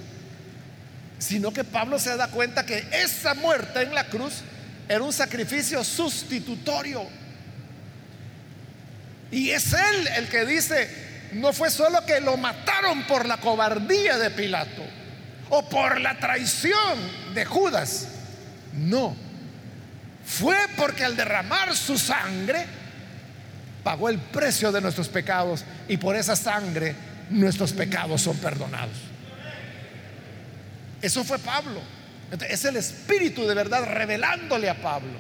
sino 1.19 1.53
que 1.53 1.65
Pablo 1.65 1.99
se 1.99 2.17
da 2.17 2.29
cuenta 2.29 2.65
que 2.65 2.83
esa 2.93 3.35
muerte 3.35 3.83
en 3.83 3.95
la 3.95 4.07
cruz 4.07 4.43
era 4.89 5.03
un 5.03 5.13
sacrificio 5.13 5.83
sustitutorio. 5.83 7.07
Y 9.31 9.51
es 9.51 9.73
él 9.73 10.09
el 10.17 10.29
que 10.29 10.45
dice, 10.45 10.89
no 11.33 11.53
fue 11.53 11.71
solo 11.71 12.05
que 12.07 12.21
lo 12.21 12.37
mataron 12.37 13.05
por 13.07 13.27
la 13.27 13.39
cobardía 13.39 14.19
de 14.19 14.31
Pilato 14.31 14.85
o 15.51 15.69
por 15.69 16.01
la 16.01 16.19
traición 16.19 16.99
de 17.35 17.45
Judas, 17.45 18.09
no, 18.75 19.17
fue 20.25 20.57
porque 20.77 21.05
al 21.05 21.17
derramar 21.17 21.77
su 21.77 21.99
sangre 21.99 22.67
pagó 23.83 24.09
el 24.09 24.19
precio 24.19 24.73
de 24.73 24.81
nuestros 24.81 25.09
pecados 25.09 25.65
y 25.89 25.97
por 25.97 26.17
esa 26.17 26.35
sangre 26.35 26.95
nuestros 27.31 27.73
pecados 27.73 28.23
son 28.23 28.37
perdonados. 28.39 28.97
Eso 31.03 31.23
fue 31.23 31.39
Pablo. 31.39 31.81
Es 32.49 32.65
el 32.65 32.77
Espíritu 32.77 33.47
de 33.47 33.55
verdad 33.55 33.85
revelándole 33.85 34.69
a 34.69 34.81
Pablo. 34.81 35.19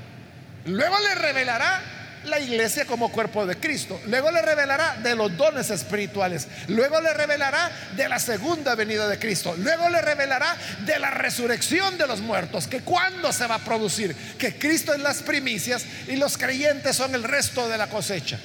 Luego 0.64 0.96
le 1.00 1.14
revelará 1.14 1.82
la 2.24 2.40
iglesia 2.40 2.86
como 2.86 3.12
cuerpo 3.12 3.46
de 3.46 3.56
Cristo. 3.56 4.00
Luego 4.06 4.30
le 4.30 4.42
revelará 4.42 4.96
de 5.02 5.14
los 5.14 5.36
dones 5.36 5.70
espirituales. 5.70 6.48
Luego 6.68 7.00
le 7.00 7.12
revelará 7.12 7.70
de 7.96 8.08
la 8.08 8.18
segunda 8.18 8.74
venida 8.74 9.08
de 9.08 9.18
Cristo. 9.18 9.54
Luego 9.58 9.88
le 9.88 10.00
revelará 10.00 10.56
de 10.86 10.98
la 10.98 11.10
resurrección 11.10 11.98
de 11.98 12.06
los 12.06 12.20
muertos. 12.20 12.66
Que 12.66 12.80
cuando 12.80 13.32
se 13.32 13.46
va 13.46 13.56
a 13.56 13.64
producir. 13.64 14.14
Que 14.38 14.58
Cristo 14.58 14.94
es 14.94 15.00
las 15.00 15.22
primicias 15.22 15.84
y 16.08 16.16
los 16.16 16.38
creyentes 16.38 16.96
son 16.96 17.14
el 17.14 17.24
resto 17.24 17.68
de 17.68 17.78
la 17.78 17.88
cosecha. 17.88 18.38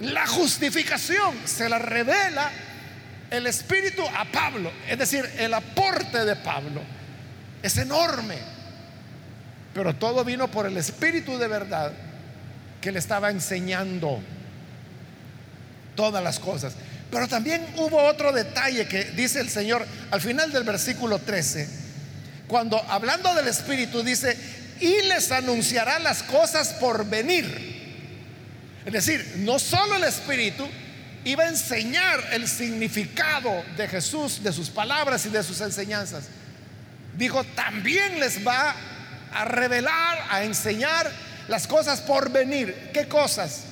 La 0.00 0.26
justificación 0.26 1.36
se 1.44 1.68
la 1.68 1.78
revela 1.78 2.50
el 3.32 3.46
Espíritu 3.46 4.02
a 4.14 4.26
Pablo. 4.26 4.70
Es 4.86 4.98
decir, 4.98 5.28
el 5.38 5.54
aporte 5.54 6.24
de 6.24 6.36
Pablo 6.36 6.82
es 7.62 7.76
enorme. 7.78 8.36
Pero 9.72 9.96
todo 9.96 10.22
vino 10.22 10.48
por 10.50 10.66
el 10.66 10.76
Espíritu 10.76 11.38
de 11.38 11.48
verdad 11.48 11.92
que 12.80 12.92
le 12.92 12.98
estaba 12.98 13.30
enseñando 13.30 14.20
todas 15.96 16.22
las 16.22 16.38
cosas. 16.38 16.74
Pero 17.10 17.26
también 17.26 17.66
hubo 17.78 18.02
otro 18.04 18.32
detalle 18.32 18.86
que 18.86 19.04
dice 19.04 19.40
el 19.40 19.48
Señor 19.48 19.86
al 20.10 20.20
final 20.20 20.52
del 20.52 20.64
versículo 20.64 21.18
13, 21.18 21.68
cuando 22.48 22.82
hablando 22.90 23.34
del 23.34 23.48
Espíritu 23.48 24.02
dice, 24.02 24.36
y 24.78 25.02
les 25.02 25.32
anunciará 25.32 25.98
las 26.00 26.22
cosas 26.22 26.74
por 26.74 27.08
venir. 27.08 27.72
Es 28.84 28.92
decir, 28.92 29.34
no 29.38 29.58
solo 29.58 29.96
el 29.96 30.04
Espíritu 30.04 30.66
iba 31.24 31.44
a 31.44 31.48
enseñar 31.48 32.20
el 32.32 32.48
significado 32.48 33.62
de 33.76 33.88
Jesús, 33.88 34.42
de 34.42 34.52
sus 34.52 34.70
palabras 34.70 35.24
y 35.26 35.28
de 35.28 35.42
sus 35.42 35.60
enseñanzas. 35.60 36.24
Dijo, 37.16 37.44
también 37.44 38.18
les 38.18 38.46
va 38.46 38.74
a 39.32 39.44
revelar, 39.44 40.26
a 40.30 40.42
enseñar 40.42 41.10
las 41.48 41.66
cosas 41.66 42.00
por 42.00 42.30
venir. 42.30 42.90
¿Qué 42.92 43.06
cosas? 43.06 43.64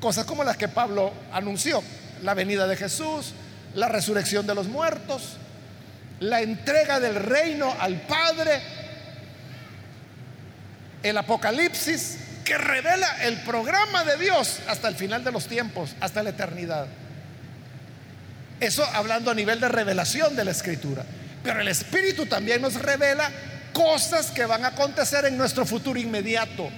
Cosas 0.00 0.24
como 0.24 0.44
las 0.44 0.56
que 0.56 0.68
Pablo 0.68 1.12
anunció. 1.32 1.82
La 2.22 2.34
venida 2.34 2.66
de 2.66 2.76
Jesús, 2.76 3.32
la 3.74 3.88
resurrección 3.88 4.46
de 4.46 4.54
los 4.54 4.68
muertos, 4.68 5.36
la 6.20 6.40
entrega 6.40 7.00
del 7.00 7.14
reino 7.14 7.74
al 7.78 8.00
Padre, 8.02 8.62
el 11.02 11.16
Apocalipsis, 11.18 12.18
que 12.46 12.56
revela 12.56 13.24
el 13.24 13.42
programa 13.42 14.04
de 14.04 14.16
Dios 14.16 14.60
hasta 14.68 14.86
el 14.86 14.94
final 14.94 15.24
de 15.24 15.32
los 15.32 15.46
tiempos, 15.46 15.96
hasta 16.00 16.22
la 16.22 16.30
eternidad. 16.30 16.86
Eso 18.60 18.84
hablando 18.94 19.32
a 19.32 19.34
nivel 19.34 19.60
de 19.60 19.68
revelación 19.68 20.36
de 20.36 20.44
la 20.44 20.52
escritura. 20.52 21.04
Pero 21.42 21.60
el 21.60 21.68
Espíritu 21.68 22.24
también 22.26 22.62
nos 22.62 22.74
revela 22.74 23.30
cosas 23.72 24.30
que 24.30 24.46
van 24.46 24.64
a 24.64 24.68
acontecer 24.68 25.24
en 25.26 25.36
nuestro 25.36 25.66
futuro 25.66 25.98
inmediato, 25.98 26.70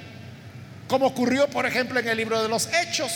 como 0.88 1.06
ocurrió 1.06 1.48
por 1.48 1.66
ejemplo 1.66 2.00
en 2.00 2.08
el 2.08 2.16
libro 2.16 2.42
de 2.42 2.48
los 2.48 2.68
Hechos, 2.72 3.12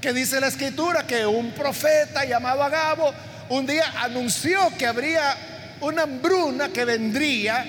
que 0.00 0.14
dice 0.14 0.40
la 0.40 0.48
escritura 0.48 1.06
que 1.06 1.26
un 1.26 1.52
profeta 1.52 2.24
llamado 2.24 2.62
Agabo 2.62 3.12
un 3.50 3.66
día 3.66 3.84
anunció 4.00 4.72
que 4.78 4.86
habría 4.86 5.36
una 5.82 6.02
hambruna 6.02 6.70
que 6.70 6.86
vendría 6.86 7.66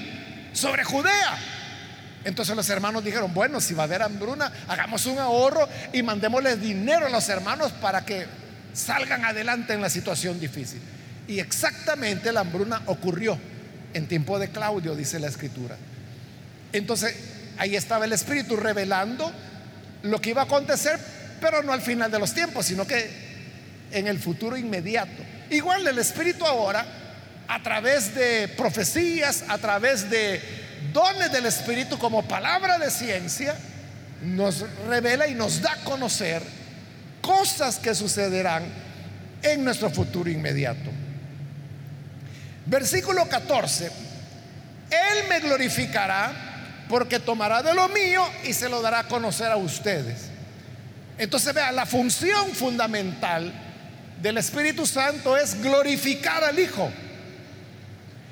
sobre 0.53 0.85
Judea. 0.85 1.37
Entonces 2.23 2.55
los 2.55 2.69
hermanos 2.69 3.03
dijeron, 3.03 3.33
bueno, 3.33 3.59
si 3.59 3.73
va 3.73 3.83
a 3.83 3.85
haber 3.85 4.03
hambruna, 4.03 4.51
hagamos 4.67 5.05
un 5.07 5.17
ahorro 5.17 5.67
y 5.91 6.03
mandémosle 6.03 6.55
dinero 6.55 7.07
a 7.07 7.09
los 7.09 7.27
hermanos 7.29 7.71
para 7.73 8.05
que 8.05 8.25
salgan 8.73 9.25
adelante 9.25 9.73
en 9.73 9.81
la 9.81 9.89
situación 9.89 10.39
difícil. 10.39 10.81
Y 11.27 11.39
exactamente 11.39 12.31
la 12.31 12.41
hambruna 12.41 12.81
ocurrió 12.85 13.37
en 13.93 14.07
tiempo 14.07 14.37
de 14.37 14.49
Claudio, 14.49 14.95
dice 14.95 15.19
la 15.19 15.27
escritura. 15.27 15.75
Entonces, 16.73 17.15
ahí 17.57 17.75
estaba 17.75 18.05
el 18.05 18.13
Espíritu 18.13 18.55
revelando 18.55 19.31
lo 20.03 20.21
que 20.21 20.29
iba 20.29 20.41
a 20.41 20.45
acontecer, 20.45 20.99
pero 21.39 21.63
no 21.63 21.73
al 21.73 21.81
final 21.81 22.11
de 22.11 22.19
los 22.19 22.33
tiempos, 22.33 22.65
sino 22.65 22.85
que 22.85 23.31
en 23.91 24.07
el 24.07 24.19
futuro 24.19 24.55
inmediato. 24.57 25.23
Igual 25.49 25.85
el 25.87 25.97
Espíritu 25.97 26.45
ahora, 26.45 26.85
a 27.47 27.61
través 27.61 28.15
de 28.15 28.47
profecías, 28.49 29.43
a 29.47 29.57
través 29.57 30.09
de 30.09 30.60
dones 30.91 31.31
del 31.31 31.45
Espíritu 31.45 31.97
como 31.97 32.23
palabra 32.23 32.77
de 32.77 32.89
ciencia, 32.91 33.55
nos 34.21 34.65
revela 34.87 35.27
y 35.27 35.35
nos 35.35 35.61
da 35.61 35.73
a 35.73 35.83
conocer 35.83 36.43
cosas 37.21 37.77
que 37.77 37.95
sucederán 37.95 38.63
en 39.41 39.63
nuestro 39.63 39.89
futuro 39.89 40.29
inmediato. 40.29 40.89
Versículo 42.65 43.27
14. 43.27 43.85
Él 44.89 45.27
me 45.29 45.39
glorificará 45.39 46.85
porque 46.89 47.19
tomará 47.19 47.63
de 47.63 47.73
lo 47.73 47.87
mío 47.89 48.23
y 48.43 48.53
se 48.53 48.69
lo 48.69 48.81
dará 48.81 48.99
a 48.99 49.07
conocer 49.07 49.47
a 49.47 49.57
ustedes. 49.57 50.29
Entonces 51.17 51.53
vea, 51.53 51.71
la 51.71 51.85
función 51.85 52.51
fundamental 52.51 53.53
del 54.21 54.37
Espíritu 54.37 54.85
Santo 54.85 55.37
es 55.37 55.61
glorificar 55.61 56.43
al 56.43 56.59
Hijo. 56.59 56.91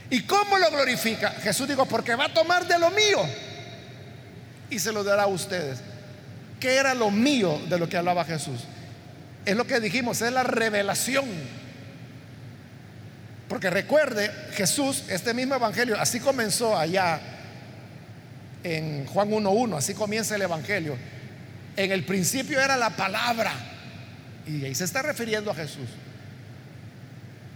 ¿Y 0.10 0.22
cómo 0.24 0.58
lo 0.58 0.72
glorifica? 0.72 1.32
Jesús 1.32 1.68
dijo, 1.68 1.86
porque 1.86 2.16
va 2.16 2.26
a 2.26 2.34
tomar 2.34 2.68
de 2.68 2.80
lo 2.80 2.90
mío 2.92 3.20
y 4.70 4.80
se 4.80 4.92
lo 4.92 5.04
dará 5.04 5.24
a 5.24 5.28
ustedes. 5.28 5.80
¿Qué 6.60 6.76
era 6.76 6.94
lo 6.94 7.12
mío 7.12 7.60
de 7.70 7.78
lo 7.78 7.88
que 7.88 7.98
hablaba 7.98 8.26
Jesús? 8.26 8.62
Es 9.46 9.56
lo 9.56 9.66
que 9.66 9.80
dijimos, 9.80 10.22
es 10.22 10.32
la 10.32 10.44
revelación. 10.44 11.26
Porque 13.48 13.70
recuerde, 13.70 14.32
Jesús, 14.54 15.04
este 15.10 15.34
mismo 15.34 15.56
evangelio, 15.56 16.00
así 16.00 16.20
comenzó 16.20 16.78
allá 16.78 17.20
en 18.64 19.06
Juan 19.08 19.30
1.1, 19.32 19.78
así 19.78 19.94
comienza 19.94 20.36
el 20.36 20.42
evangelio. 20.42 20.98
En 21.76 21.92
el 21.92 22.04
principio 22.04 22.60
era 22.60 22.78
la 22.78 22.92
palabra. 22.92 23.52
Y 24.46 24.66
ahí 24.66 24.76
se 24.76 24.84
está 24.84 25.02
refiriendo 25.02 25.52
a 25.52 25.56
Jesús. 25.56 25.88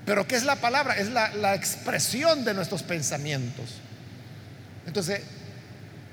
Pero 0.05 0.27
¿qué 0.27 0.35
es 0.35 0.43
la 0.43 0.57
palabra? 0.57 0.97
Es 0.97 1.09
la, 1.09 1.33
la 1.35 1.55
expresión 1.55 2.43
de 2.43 2.53
nuestros 2.53 2.83
pensamientos. 2.83 3.75
Entonces, 4.85 5.21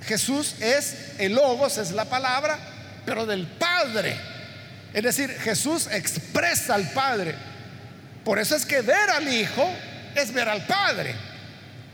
Jesús 0.07 0.55
es 0.61 0.96
el 1.18 1.35
logos, 1.35 1.79
es 1.79 1.92
la 1.92 2.05
palabra, 2.05 2.59
pero 3.05 3.26
del 3.26 3.46
Padre. 3.46 4.16
Es 4.92 5.03
decir, 5.03 5.31
Jesús 5.31 5.88
expresa 5.90 6.74
al 6.74 6.90
Padre. 6.90 7.35
Por 8.24 8.38
eso 8.38 8.57
es 8.57 8.64
que 8.64 8.81
ver 8.81 9.11
al 9.11 9.26
Hijo 9.29 9.68
es 10.14 10.33
ver 10.33 10.48
al 10.48 10.66
Padre. 10.66 11.14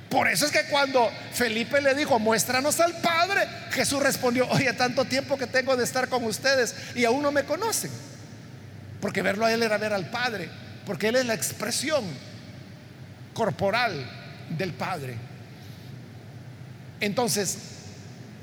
Por 0.09 0.29
eso 0.29 0.47
es 0.47 0.53
que 0.53 0.65
cuando 0.65 1.11
Felipe 1.33 1.81
le 1.81 1.95
dijo, 1.95 2.19
muéstranos 2.19 2.79
al 2.81 2.97
Padre, 3.01 3.47
Jesús 3.73 4.03
respondió, 4.03 4.49
oye, 4.49 4.73
tanto 4.73 5.05
tiempo 5.05 5.37
que 5.37 5.47
tengo 5.47 5.77
de 5.77 5.85
estar 5.85 6.09
con 6.09 6.25
ustedes 6.25 6.75
y 6.95 7.05
aún 7.05 7.23
no 7.23 7.33
me 7.33 7.45
conocen. 7.45 7.91
Porque 9.01 9.21
verlo 9.21 9.45
a 9.45 9.53
Él 9.53 9.63
era 9.63 9.79
ver 9.79 9.93
al 9.93 10.09
Padre, 10.09 10.49
porque 10.87 11.09
Él 11.09 11.17
es 11.17 11.27
la 11.27 11.35
expresión 11.35 12.05
corporal 13.35 14.09
del 14.49 14.73
Padre. 14.73 15.17
Entonces, 17.01 17.59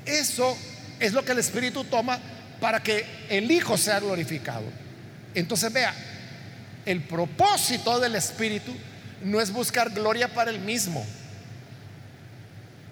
eso 0.04 0.56
es 1.00 1.12
lo 1.12 1.24
que 1.24 1.32
el 1.32 1.38
Espíritu 1.38 1.84
toma 1.84 2.20
para 2.60 2.82
que 2.82 3.04
el 3.28 3.50
Hijo 3.50 3.76
sea 3.76 3.98
glorificado. 3.98 4.64
Entonces 5.34 5.72
vea, 5.72 5.92
el 6.86 7.00
propósito 7.00 7.98
del 7.98 8.14
Espíritu 8.14 8.74
no 9.22 9.40
es 9.40 9.50
buscar 9.50 9.90
gloria 9.90 10.32
para 10.32 10.50
el 10.50 10.60
mismo. 10.60 11.04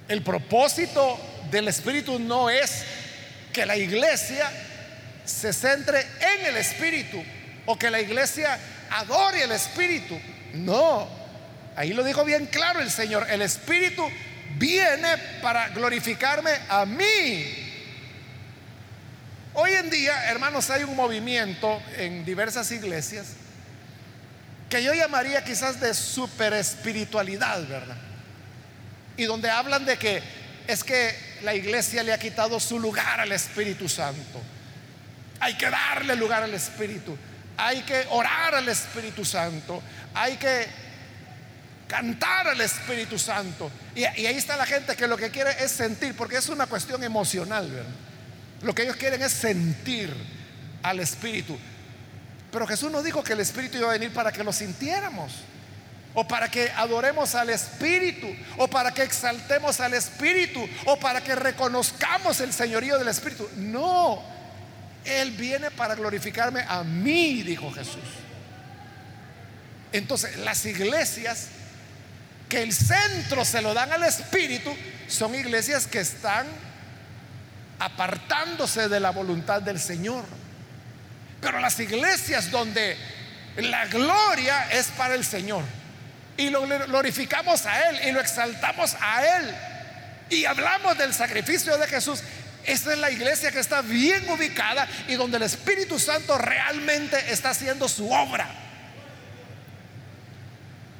El 0.09 0.23
propósito 0.23 1.19
del 1.51 1.69
Espíritu 1.69 2.19
no 2.19 2.51
es 2.51 2.85
que 3.53 3.67
la 3.67 3.77
iglesia 3.77 4.51
se 5.25 5.53
centre 5.53 6.01
en 6.01 6.47
el 6.47 6.57
Espíritu 6.57 7.23
o 7.67 7.79
que 7.79 7.91
la 7.91 8.01
iglesia 8.01 8.59
adore 8.92 9.42
el 9.42 9.52
Espíritu. 9.52 10.18
No, 10.55 11.09
ahí 11.76 11.92
lo 11.92 12.05
dijo 12.05 12.24
bien 12.24 12.46
claro 12.46 12.81
el 12.81 12.90
Señor. 12.90 13.26
El 13.31 13.42
Espíritu 13.42 14.09
viene 14.57 15.16
para 15.40 15.68
glorificarme 15.70 16.52
a 16.68 16.85
mí. 16.85 17.44
Hoy 19.55 19.72
en 19.72 19.90
día, 19.90 20.31
hermanos, 20.31 20.70
hay 20.70 20.85
un 20.85 20.96
movimiento 20.96 21.83
en 21.96 22.24
diversas 22.24 22.70
iglesias 22.70 23.35
que 24.70 24.83
yo 24.83 24.94
llamaría 24.94 25.44
quizás 25.44 25.78
de 25.81 25.92
super 25.92 26.55
espiritualidad, 26.55 27.66
¿verdad? 27.68 27.96
Y 29.18 29.24
donde 29.24 29.50
hablan 29.50 29.85
de 29.85 29.98
que 29.98 30.22
es 30.66 30.83
que 30.83 31.14
la 31.42 31.55
iglesia 31.55 32.02
le 32.02 32.12
ha 32.12 32.18
quitado 32.18 32.59
su 32.59 32.81
lugar 32.81 33.20
al 33.20 33.33
Espíritu 33.33 33.88
Santo. 33.88 34.40
Hay 35.40 35.59
que 35.59 35.68
darle 35.68 36.16
lugar 36.16 36.42
al 36.42 36.55
Espíritu. 36.55 37.18
Hay 37.57 37.83
que 37.83 38.07
orar 38.11 38.55
al 38.55 38.69
Espíritu 38.69 39.25
Santo. 39.25 39.83
Hay 40.15 40.37
que 40.37 40.67
cantar 41.93 42.49
al 42.49 42.61
Espíritu 42.61 43.19
Santo. 43.19 43.71
Y, 43.95 44.05
ahí 44.05 44.37
está 44.37 44.57
la 44.57 44.65
gente 44.65 44.97
que 44.97 45.07
lo 45.07 45.17
que 45.17 45.31
quiere 45.31 45.51
es 45.62 45.71
sentir, 45.71 46.17
porque 46.17 46.37
es 46.37 46.49
una 46.49 46.67
cuestión 46.67 47.05
emocional, 47.05 47.71
¿verdad? 47.71 47.91
Lo 48.62 48.75
que 48.75 48.83
ellos 48.83 48.97
quieren 48.97 49.23
es 49.23 49.33
sentir 49.33 50.15
al 50.83 51.01
Espíritu. 51.01 51.59
Pero 52.51 52.67
Jesús 52.67 52.91
nos 52.91 53.05
dijo 53.05 53.23
que 53.23 53.35
el 53.35 53.41
Espíritu 53.41 53.79
iba 53.79 53.88
a 53.88 53.93
venir 53.93 54.12
para 54.12 54.33
que 54.33 54.43
lo 54.43 54.53
sintiéramos. 54.53 55.33
O 56.15 56.27
para 56.29 56.51
que 56.51 56.71
adoremos 56.71 57.35
al 57.35 57.51
Espíritu. 57.51 58.29
O 58.57 58.69
para 58.69 58.93
que 58.93 59.03
exaltemos 59.03 59.81
al 59.81 59.95
Espíritu. 59.95 60.67
O 60.87 60.99
para 60.99 61.23
que 61.23 61.35
reconozcamos 61.35 62.41
el 62.41 62.53
señorío 62.53 62.99
del 62.99 63.09
Espíritu. 63.09 63.49
No. 63.57 64.23
Él 65.05 65.33
viene 65.33 65.71
para 65.71 65.95
glorificarme 65.95 66.65
a 66.69 66.85
mí, 66.85 67.43
dijo 67.43 67.71
Jesús. 67.73 68.03
Entonces, 69.93 70.37
las 70.38 70.65
iglesias 70.65 71.49
que 72.49 72.62
el 72.62 72.73
centro 72.73 73.45
se 73.45 73.62
lo 73.62 73.75
dan 73.75 73.93
al 73.93 74.05
Espíritu, 74.05 74.75
son 75.09 75.35
iglesias 75.35 75.87
que 75.87 76.01
están 76.01 76.47
apartándose 77.79 78.88
de 78.88 79.01
la 79.01 79.11
voluntad 79.11 79.62
del 79.62 79.81
Señor. 79.81 80.25
Pero 81.41 81.59
las 81.59 81.79
iglesias 81.81 82.51
donde 82.51 82.97
la 83.57 83.87
gloria 83.87 84.71
es 84.71 84.87
para 84.88 85.15
el 85.15 85.25
Señor 85.25 85.65
y 86.37 86.51
lo 86.51 86.67
glorificamos 86.67 87.67
a 87.67 87.91
Él 87.91 88.09
y 88.09 88.12
lo 88.12 88.21
exaltamos 88.21 88.97
a 89.01 89.38
Él 89.38 89.55
y 90.33 90.47
hablamos 90.47 90.97
del 90.97 91.12
sacrificio 91.12 91.77
de 91.77 91.87
Jesús, 91.87 92.21
esta 92.64 92.92
es 92.92 92.98
la 92.98 93.11
iglesia 93.11 93.51
que 93.51 93.61
está 93.61 93.83
bien 93.83 94.29
ubicada 94.29 94.88
y 95.09 95.14
donde 95.14 95.37
el 95.37 95.42
Espíritu 95.42 95.98
Santo 95.98 96.38
realmente 96.38 97.33
está 97.33 97.51
haciendo 97.51 97.88
su 97.88 98.11
obra. 98.11 98.48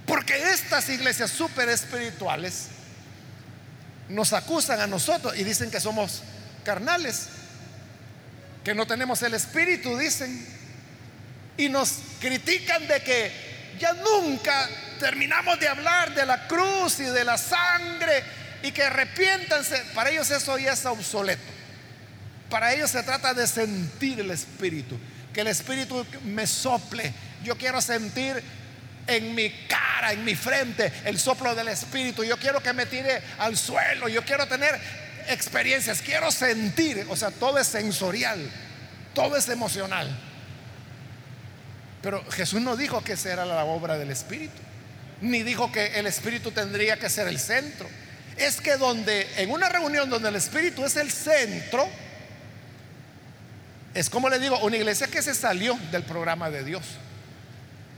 Porque 0.07 0.51
estas 0.53 0.89
iglesias 0.89 1.31
súper 1.31 1.69
espirituales 1.69 2.67
nos 4.09 4.33
acusan 4.33 4.81
a 4.81 4.87
nosotros 4.87 5.37
y 5.39 5.45
dicen 5.45 5.71
que 5.71 5.81
somos 5.81 6.23
carnales, 6.65 7.29
que 8.65 8.75
no 8.75 8.87
tenemos 8.87 9.23
el 9.23 9.35
espíritu, 9.35 9.97
dicen, 9.97 10.47
y 11.57 11.69
nos 11.69 11.99
critican 12.21 12.87
de 12.89 13.03
que 13.03 13.33
ya 13.79 13.93
nunca 13.95 14.69
terminamos 14.99 15.59
de 15.59 15.69
hablar 15.69 16.15
de 16.15 16.27
la 16.27 16.47
cruz 16.47 17.01
y 17.01 17.05
de 17.05 17.25
la 17.25 17.39
sangre 17.39 18.23
y 18.63 18.73
que 18.73 18.83
arrepiéntanse. 18.83 19.83
Para 19.95 20.11
ellos 20.11 20.31
eso 20.31 20.59
ya 20.59 20.73
es 20.73 20.85
obsoleto. 20.85 21.52
Para 22.53 22.75
ellos 22.75 22.91
se 22.91 23.03
trata 23.03 23.33
de 23.33 23.47
sentir 23.47 24.21
el 24.21 24.31
espíritu, 24.31 24.99
que 25.33 25.41
el 25.41 25.47
espíritu 25.47 26.05
me 26.23 26.47
sople. 26.47 27.11
Yo 27.43 27.57
quiero 27.57 27.81
sentir 27.81 28.43
en 29.07 29.35
mi 29.35 29.49
cara, 29.67 30.13
en 30.13 30.23
mi 30.23 30.35
frente, 30.35 30.93
el 31.07 31.19
soplo 31.19 31.55
del 31.55 31.69
Espíritu. 31.69 32.23
Yo 32.25 32.37
quiero 32.37 32.63
que 32.63 32.75
me 32.75 32.85
tire 32.85 33.23
al 33.39 33.57
suelo, 33.57 34.07
yo 34.07 34.23
quiero 34.23 34.47
tener 34.47 34.79
experiencias, 35.29 36.03
quiero 36.03 36.31
sentir, 36.31 37.07
o 37.09 37.17
sea, 37.17 37.31
todo 37.31 37.59
es 37.59 37.69
sensorial, 37.69 38.39
todo 39.15 39.35
es 39.35 39.49
emocional. 39.49 40.15
Pero 42.03 42.23
Jesús 42.33 42.61
no 42.61 42.77
dijo 42.77 43.03
que 43.03 43.15
esa 43.15 43.33
era 43.33 43.47
la 43.47 43.65
obra 43.65 43.97
del 43.97 44.11
Espíritu, 44.11 44.61
ni 45.23 45.43
dijo 45.43 45.73
que 45.73 45.99
el 45.99 46.07
Espíritu 46.07 46.51
tendría 46.51 46.99
que 46.99 47.09
ser 47.09 47.29
el 47.29 47.39
centro. 47.39 47.89
Es 48.37 48.61
que 48.61 48.77
donde, 48.77 49.27
en 49.39 49.51
una 49.51 49.71
reunión 49.71 50.11
donde 50.11 50.29
el 50.29 50.37
Espíritu 50.37 50.85
es 50.85 50.97
el 50.97 51.11
centro, 51.11 51.89
es 53.95 54.09
como 54.09 54.29
le 54.29 54.39
digo, 54.39 54.59
una 54.61 54.77
iglesia 54.77 55.07
que 55.07 55.23
se 55.23 55.35
salió 55.35 55.79
del 55.91 56.03
programa 56.03 56.51
de 56.51 56.65
Dios. 56.65 56.83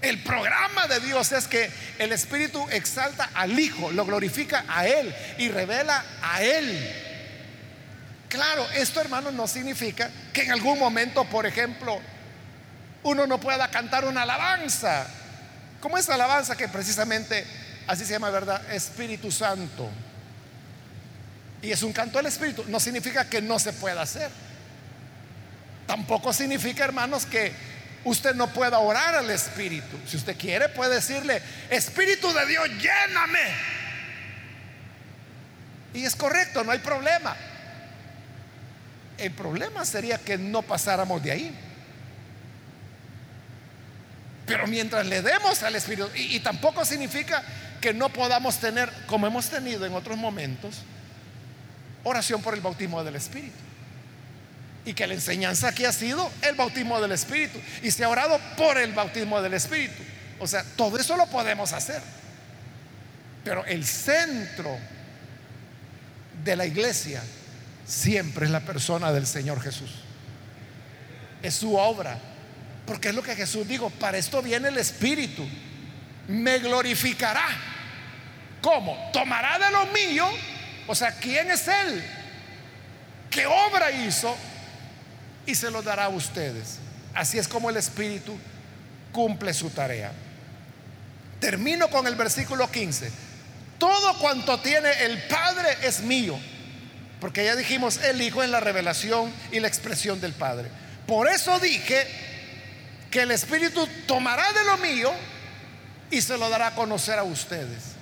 El 0.02 0.22
programa 0.22 0.86
de 0.86 1.00
Dios 1.00 1.32
es 1.32 1.48
que 1.48 1.70
el 1.98 2.12
Espíritu 2.12 2.66
exalta 2.70 3.30
al 3.34 3.58
Hijo, 3.58 3.90
lo 3.92 4.04
glorifica 4.04 4.64
a 4.68 4.86
Él 4.86 5.14
y 5.38 5.48
revela 5.48 6.04
a 6.22 6.42
Él. 6.42 6.94
Claro, 8.28 8.66
esto 8.74 9.00
hermano 9.00 9.30
no 9.30 9.46
significa 9.46 10.10
que 10.32 10.42
en 10.42 10.52
algún 10.52 10.78
momento, 10.78 11.24
por 11.24 11.46
ejemplo, 11.46 12.00
uno 13.04 13.26
no 13.26 13.38
pueda 13.38 13.68
cantar 13.68 14.04
una 14.04 14.22
alabanza. 14.22 15.06
Como 15.80 15.96
esa 15.96 16.14
alabanza 16.14 16.56
que 16.56 16.68
precisamente 16.68 17.46
así 17.86 18.04
se 18.04 18.12
llama, 18.12 18.30
¿verdad? 18.30 18.60
Espíritu 18.72 19.30
Santo. 19.30 19.88
Y 21.62 21.70
es 21.70 21.82
un 21.82 21.92
canto 21.92 22.18
del 22.18 22.26
Espíritu. 22.26 22.64
No 22.68 22.80
significa 22.80 23.24
que 23.28 23.40
no 23.40 23.58
se 23.58 23.72
pueda 23.72 24.02
hacer. 24.02 24.30
Tampoco 25.86 26.32
significa, 26.32 26.84
hermanos, 26.84 27.26
que 27.26 27.52
usted 28.04 28.34
no 28.34 28.52
pueda 28.52 28.78
orar 28.78 29.14
al 29.14 29.30
Espíritu. 29.30 29.98
Si 30.06 30.16
usted 30.16 30.36
quiere, 30.36 30.68
puede 30.68 30.96
decirle, 30.96 31.42
Espíritu 31.70 32.32
de 32.32 32.46
Dios, 32.46 32.68
lléname. 32.68 33.74
Y 35.94 36.04
es 36.04 36.16
correcto, 36.16 36.64
no 36.64 36.72
hay 36.72 36.78
problema. 36.78 37.36
El 39.18 39.30
problema 39.32 39.84
sería 39.84 40.18
que 40.18 40.38
no 40.38 40.62
pasáramos 40.62 41.22
de 41.22 41.30
ahí. 41.30 41.58
Pero 44.46 44.66
mientras 44.66 45.06
le 45.06 45.22
demos 45.22 45.62
al 45.62 45.76
Espíritu, 45.76 46.10
y, 46.14 46.36
y 46.36 46.40
tampoco 46.40 46.84
significa 46.84 47.42
que 47.80 47.94
no 47.94 48.08
podamos 48.08 48.58
tener, 48.58 48.90
como 49.06 49.26
hemos 49.26 49.48
tenido 49.48 49.86
en 49.86 49.94
otros 49.94 50.18
momentos, 50.18 50.82
oración 52.02 52.42
por 52.42 52.54
el 52.54 52.60
bautismo 52.60 53.02
del 53.04 53.16
Espíritu. 53.16 53.56
Y 54.84 54.92
que 54.92 55.06
la 55.06 55.14
enseñanza 55.14 55.68
aquí 55.68 55.84
ha 55.84 55.92
sido 55.92 56.30
el 56.42 56.54
bautismo 56.54 57.00
del 57.00 57.12
Espíritu. 57.12 57.58
Y 57.82 57.90
se 57.90 58.04
ha 58.04 58.08
orado 58.08 58.38
por 58.56 58.76
el 58.78 58.92
bautismo 58.92 59.40
del 59.40 59.54
Espíritu. 59.54 60.02
O 60.38 60.46
sea, 60.46 60.62
todo 60.76 60.98
eso 60.98 61.16
lo 61.16 61.26
podemos 61.26 61.72
hacer. 61.72 62.02
Pero 63.44 63.64
el 63.64 63.84
centro 63.84 64.78
de 66.42 66.56
la 66.56 66.66
iglesia 66.66 67.22
siempre 67.86 68.46
es 68.46 68.50
la 68.50 68.60
persona 68.60 69.12
del 69.12 69.26
Señor 69.26 69.60
Jesús. 69.60 69.90
Es 71.42 71.54
su 71.54 71.76
obra. 71.76 72.18
Porque 72.86 73.08
es 73.08 73.14
lo 73.14 73.22
que 73.22 73.34
Jesús 73.34 73.66
dijo, 73.66 73.88
para 73.88 74.18
esto 74.18 74.42
viene 74.42 74.68
el 74.68 74.76
Espíritu. 74.76 75.46
Me 76.28 76.58
glorificará. 76.58 77.46
¿Cómo? 78.60 79.10
Tomará 79.12 79.58
de 79.58 79.70
lo 79.70 79.86
mío. 79.86 80.28
O 80.86 80.94
sea, 80.94 81.12
¿quién 81.12 81.50
es 81.50 81.66
Él? 81.68 82.04
¿Qué 83.30 83.46
obra 83.46 83.90
hizo? 83.90 84.36
Y 85.46 85.54
se 85.54 85.70
lo 85.70 85.82
dará 85.82 86.04
a 86.04 86.08
ustedes. 86.08 86.78
Así 87.14 87.38
es 87.38 87.48
como 87.48 87.70
el 87.70 87.76
Espíritu 87.76 88.36
cumple 89.12 89.54
su 89.54 89.70
tarea. 89.70 90.12
Termino 91.40 91.88
con 91.88 92.06
el 92.06 92.14
versículo 92.14 92.70
15. 92.70 93.10
Todo 93.78 94.18
cuanto 94.18 94.60
tiene 94.60 94.90
el 95.04 95.22
Padre 95.28 95.76
es 95.82 96.00
mío. 96.00 96.38
Porque 97.20 97.44
ya 97.44 97.56
dijimos, 97.56 97.98
el 97.98 98.20
Hijo 98.20 98.42
en 98.42 98.50
la 98.50 98.60
revelación 98.60 99.32
y 99.52 99.60
la 99.60 99.68
expresión 99.68 100.20
del 100.20 100.32
Padre. 100.32 100.68
Por 101.06 101.28
eso 101.28 101.58
dije 101.60 102.06
que 103.10 103.22
el 103.22 103.30
Espíritu 103.30 103.86
tomará 104.06 104.52
de 104.52 104.64
lo 104.64 104.78
mío 104.78 105.12
y 106.10 106.20
se 106.20 106.36
lo 106.36 106.48
dará 106.50 106.68
a 106.68 106.74
conocer 106.74 107.18
a 107.18 107.22
ustedes. 107.22 107.94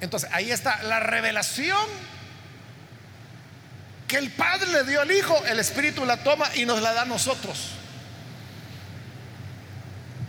Entonces, 0.00 0.28
ahí 0.32 0.50
está 0.50 0.82
la 0.82 1.00
revelación 1.00 1.78
que 4.12 4.18
el 4.18 4.30
Padre 4.30 4.70
le 4.70 4.84
dio 4.84 5.00
al 5.00 5.10
Hijo, 5.10 5.42
el 5.46 5.58
Espíritu 5.58 6.04
la 6.04 6.18
toma 6.18 6.44
y 6.54 6.66
nos 6.66 6.82
la 6.82 6.92
da 6.92 7.02
a 7.02 7.04
nosotros. 7.06 7.70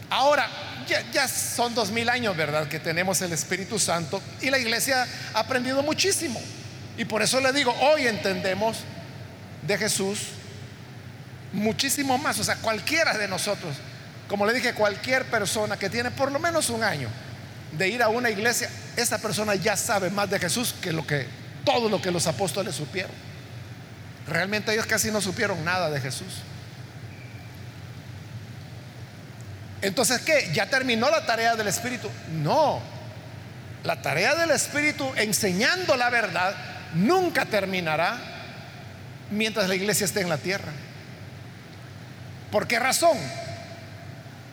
Ahora, 0.09 0.47
ya, 1.11 1.27
son 1.27 1.75
dos 1.75 1.91
mil 1.91 2.07
años, 2.07 2.37
¿verdad? 2.37 2.69
Que 2.69 2.79
tenemos 2.79 3.21
el 3.21 3.33
Espíritu 3.33 3.77
Santo 3.77 4.21
y 4.39 4.49
la 4.49 4.57
iglesia 4.57 5.05
ha 5.33 5.39
aprendido 5.39 5.83
muchísimo. 5.83 6.41
Y 6.97 7.03
por 7.03 7.21
eso 7.21 7.41
le 7.41 7.51
digo, 7.51 7.75
hoy 7.81 8.07
entendemos 8.07 8.77
de 9.63 9.77
Jesús 9.77 10.29
muchísimo 11.51 12.17
más. 12.17 12.39
O 12.39 12.43
sea, 12.45 12.55
cualquiera 12.55 13.17
de 13.17 13.27
nosotros, 13.27 13.75
como 14.29 14.45
le 14.45 14.53
dije, 14.53 14.73
cualquier 14.73 15.25
persona 15.25 15.75
que 15.75 15.89
tiene 15.89 16.09
por 16.09 16.31
lo 16.31 16.39
menos 16.39 16.69
un 16.69 16.85
año 16.85 17.09
de 17.73 17.89
ir 17.89 18.01
a 18.01 18.07
una 18.07 18.29
iglesia, 18.29 18.69
esa 18.95 19.17
persona 19.17 19.55
ya 19.55 19.75
sabe 19.75 20.09
más 20.09 20.29
de 20.29 20.39
Jesús 20.39 20.73
que 20.81 20.93
lo 20.93 21.05
que 21.05 21.27
todo 21.65 21.89
lo 21.89 22.01
que 22.01 22.11
los 22.11 22.27
apóstoles 22.27 22.75
supieron. 22.75 23.32
Realmente 24.27 24.71
ellos 24.73 24.85
casi 24.85 25.11
no 25.11 25.21
supieron 25.21 25.63
nada 25.65 25.89
de 25.89 25.99
Jesús. 25.99 26.41
Entonces, 29.81 30.21
¿qué? 30.21 30.49
¿Ya 30.53 30.69
terminó 30.69 31.09
la 31.09 31.25
tarea 31.25 31.55
del 31.55 31.67
Espíritu? 31.67 32.09
No. 32.31 32.81
La 33.83 34.01
tarea 34.01 34.33
del 34.35 34.51
Espíritu 34.51 35.11
enseñando 35.17 35.97
la 35.97 36.09
verdad 36.09 36.55
nunca 36.93 37.45
terminará 37.45 38.17
mientras 39.29 39.67
la 39.67 39.75
iglesia 39.75 40.05
esté 40.05 40.21
en 40.21 40.29
la 40.29 40.37
tierra. 40.37 40.71
¿Por 42.49 42.65
qué 42.65 42.79
razón? 42.79 43.17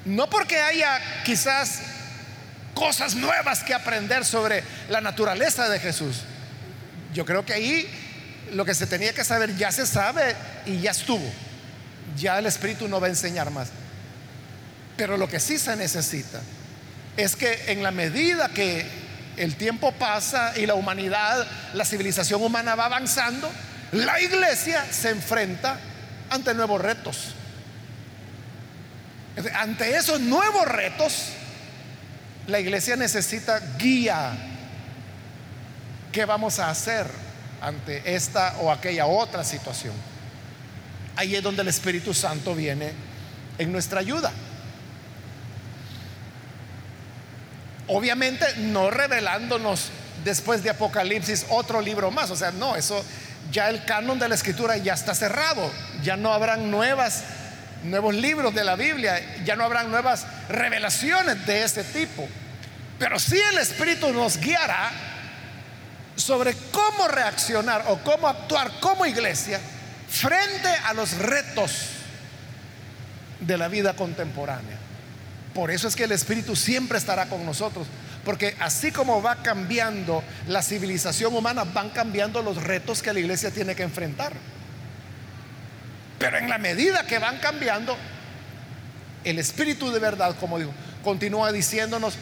No 0.04 0.28
porque 0.28 0.58
haya 0.58 1.00
quizás 1.24 1.80
cosas 2.74 3.14
nuevas 3.14 3.62
que 3.62 3.74
aprender 3.74 4.24
sobre 4.24 4.64
la 4.88 5.00
naturaleza 5.00 5.68
de 5.68 5.78
Jesús. 5.78 6.22
Yo 7.12 7.24
creo 7.24 7.44
que 7.44 7.52
ahí 7.52 7.88
lo 8.52 8.64
que 8.64 8.74
se 8.74 8.86
tenía 8.86 9.12
que 9.12 9.24
saber 9.24 9.56
ya 9.56 9.72
se 9.72 9.86
sabe 9.86 10.34
y 10.66 10.80
ya 10.80 10.90
estuvo. 10.90 11.30
Ya 12.16 12.38
el 12.38 12.46
Espíritu 12.46 12.88
no 12.88 13.00
va 13.00 13.06
a 13.06 13.10
enseñar 13.10 13.50
más. 13.50 13.68
Pero 14.96 15.16
lo 15.16 15.28
que 15.28 15.40
sí 15.40 15.58
se 15.58 15.76
necesita 15.76 16.40
es 17.16 17.36
que 17.36 17.72
en 17.72 17.82
la 17.82 17.90
medida 17.90 18.48
que 18.48 18.86
el 19.36 19.56
tiempo 19.56 19.92
pasa 19.92 20.52
y 20.56 20.66
la 20.66 20.74
humanidad, 20.74 21.46
la 21.74 21.84
civilización 21.84 22.42
humana 22.42 22.74
va 22.74 22.86
avanzando, 22.86 23.50
la 23.92 24.20
iglesia 24.20 24.84
se 24.90 25.10
enfrenta 25.10 25.78
ante 26.28 26.54
nuevos 26.54 26.80
retos. 26.80 27.34
Ante 29.54 29.96
esos 29.96 30.20
nuevos 30.20 30.66
retos, 30.66 31.30
la 32.46 32.60
iglesia 32.60 32.96
necesita 32.96 33.60
guía. 33.78 34.32
¿Qué 36.12 36.24
vamos 36.24 36.58
a 36.58 36.68
hacer 36.68 37.06
ante 37.60 38.14
esta 38.14 38.56
o 38.60 38.70
aquella 38.70 39.06
otra 39.06 39.44
situación? 39.44 39.94
Ahí 41.16 41.36
es 41.36 41.42
donde 41.42 41.62
el 41.62 41.68
Espíritu 41.68 42.14
Santo 42.14 42.54
viene 42.54 42.92
en 43.58 43.72
nuestra 43.72 44.00
ayuda. 44.00 44.32
Obviamente 47.88 48.46
no 48.58 48.90
revelándonos 48.90 49.90
después 50.24 50.62
de 50.62 50.70
Apocalipsis 50.70 51.46
otro 51.50 51.80
libro 51.80 52.10
más. 52.10 52.30
O 52.30 52.36
sea, 52.36 52.52
no, 52.52 52.76
eso 52.76 53.04
ya 53.50 53.68
el 53.68 53.84
canon 53.84 54.18
de 54.18 54.28
la 54.28 54.34
escritura 54.34 54.76
ya 54.76 54.94
está 54.94 55.14
cerrado. 55.14 55.70
Ya 56.02 56.16
no 56.16 56.32
habrán 56.32 56.70
nuevas, 56.70 57.24
nuevos 57.84 58.14
libros 58.14 58.54
de 58.54 58.64
la 58.64 58.76
Biblia. 58.76 59.20
Ya 59.44 59.56
no 59.56 59.64
habrán 59.64 59.90
nuevas 59.90 60.26
revelaciones 60.48 61.44
de 61.46 61.64
ese 61.64 61.82
tipo. 61.84 62.28
Pero 62.98 63.18
sí 63.18 63.40
el 63.50 63.58
Espíritu 63.58 64.12
nos 64.12 64.38
guiará 64.38 64.90
sobre 66.20 66.54
cómo 66.70 67.08
reaccionar 67.08 67.84
o 67.88 67.98
cómo 67.98 68.28
actuar 68.28 68.80
como 68.80 69.06
iglesia 69.06 69.60
frente 70.08 70.68
a 70.68 70.92
los 70.92 71.16
retos 71.18 71.86
de 73.40 73.56
la 73.56 73.68
vida 73.68 73.94
contemporánea. 73.94 74.78
Por 75.54 75.70
eso 75.70 75.88
es 75.88 75.96
que 75.96 76.04
el 76.04 76.12
Espíritu 76.12 76.54
siempre 76.54 76.98
estará 76.98 77.26
con 77.26 77.44
nosotros. 77.44 77.86
Porque 78.24 78.54
así 78.60 78.92
como 78.92 79.22
va 79.22 79.36
cambiando 79.36 80.22
la 80.46 80.62
civilización 80.62 81.34
humana, 81.34 81.64
van 81.64 81.90
cambiando 81.90 82.42
los 82.42 82.62
retos 82.62 83.02
que 83.02 83.12
la 83.12 83.20
iglesia 83.20 83.50
tiene 83.50 83.74
que 83.74 83.82
enfrentar. 83.82 84.32
Pero 86.18 86.36
en 86.36 86.50
la 86.50 86.58
medida 86.58 87.06
que 87.06 87.18
van 87.18 87.38
cambiando, 87.38 87.96
el 89.24 89.38
Espíritu 89.38 89.90
de 89.90 89.98
verdad, 89.98 90.36
como 90.38 90.58
digo, 90.58 90.72
continúa 91.02 91.50
diciéndonos 91.50 92.14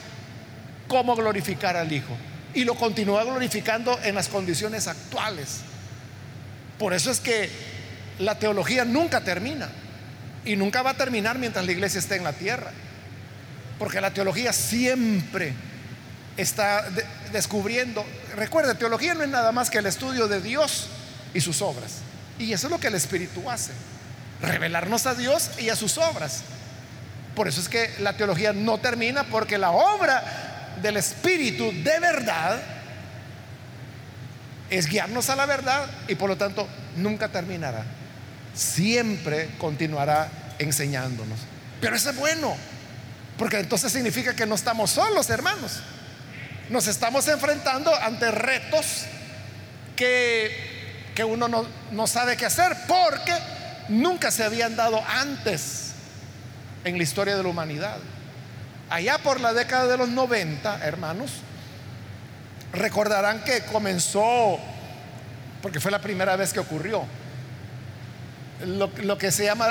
cómo 0.87 1.17
glorificar 1.17 1.77
al 1.77 1.93
Hijo. 1.93 2.17
Y 2.55 2.65
lo 2.65 2.75
continúa 2.75 3.25
glorificando 3.25 3.99
en 4.03 4.15
las 4.15 4.29
condiciones 4.29 4.87
actuales. 4.87 5.61
Por 6.79 6.95
eso 6.95 7.11
es 7.11 7.21
que 7.21 7.51
la 8.19 8.39
teología 8.39 8.85
nunca 8.85 9.21
termina. 9.23 9.69
Y 10.45 10.57
nunca 10.57 10.83
va 10.83 10.91
a 10.91 10.95
terminar 10.95 11.39
mientras 11.39 11.65
la 11.67 11.73
iglesia 11.73 11.99
esté 11.99 12.17
en 12.17 12.25
la 12.25 12.33
tierra. 12.33 12.71
Porque 13.79 14.01
la 14.01 14.13
teología 14.13 14.53
siempre 14.53 15.53
está 16.37 16.85
descubriendo. 17.33 18.05
Recuerda, 18.37 18.75
teología 18.75 19.15
no 19.15 19.23
es 19.23 19.29
nada 19.29 19.53
más 19.53 19.71
que 19.71 19.79
el 19.79 19.87
estudio 19.87 20.29
de 20.29 20.41
Dios 20.41 20.89
y 21.35 21.41
sus 21.41 21.61
obras. 21.61 21.99
Y 22.39 22.53
eso 22.53 22.69
es 22.69 22.71
lo 22.71 22.81
que 22.81 22.87
el 22.87 22.95
Espíritu 22.95 23.51
hace. 23.51 23.73
Revelarnos 24.41 25.07
a 25.07 25.15
Dios 25.15 25.51
y 25.59 25.69
a 25.69 25.77
sus 25.77 25.99
obras. 25.99 26.43
Por 27.35 27.49
eso 27.49 27.61
es 27.61 27.69
que 27.69 27.91
la 28.01 28.17
teología 28.17 28.53
no 28.53 28.79
termina 28.79 29.25
porque 29.25 29.59
la 29.59 29.71
obra 29.71 30.48
del 30.83 30.97
Espíritu 30.97 31.73
de 31.73 32.01
verdad 32.01 32.61
es 34.71 34.87
guiarnos 34.87 35.31
a 35.31 35.37
la 35.37 35.47
verdad 35.47 35.87
y 36.09 36.15
por 36.15 36.29
lo 36.29 36.37
tanto 36.37 36.69
nunca 36.97 37.29
terminará. 37.29 37.85
Siempre 38.55 39.51
continuará 39.59 40.29
enseñándonos. 40.59 41.39
Pero 41.81 41.97
eso 41.97 42.11
es 42.11 42.17
bueno. 42.17 42.57
Porque 43.37 43.59
entonces 43.59 43.93
significa 43.93 44.35
que 44.35 44.47
no 44.47 44.57
estamos 44.57 44.91
solos, 44.91 45.31
hermanos. 45.31 45.81
Nos 46.71 46.87
estamos 46.89 47.27
enfrentando 47.29 47.95
ante 47.95 48.31
retos 48.31 49.05
que, 49.97 51.11
que 51.15 51.25
uno 51.25 51.49
no, 51.49 51.67
no 51.93 52.07
sabe 52.07 52.37
qué 52.37 52.47
hacer 52.47 52.77
porque 52.87 53.33
nunca 53.89 54.31
se 54.31 54.45
habían 54.45 54.77
dado 54.77 55.03
antes 55.07 55.93
en 56.85 56.97
la 56.97 57.03
historia 57.03 57.37
de 57.37 57.43
la 57.43 57.49
humanidad. 57.49 57.97
Allá 58.91 59.19
por 59.19 59.41
la 59.41 59.53
década 59.53 59.87
de 59.87 59.97
los 59.99 60.09
90, 60.09 60.85
hermanos, 60.85 61.33
recordarán 62.73 63.45
que 63.45 63.65
comenzó, 63.65 64.59
porque 65.63 65.81
fue 65.81 65.91
la 65.91 66.01
primera 66.01 66.37
vez 66.37 66.53
que 66.53 66.61
ocurrió, 66.61 67.05
lo, 68.65 69.19
que 69.19 69.31
se 69.31 69.45
llama 69.45 69.69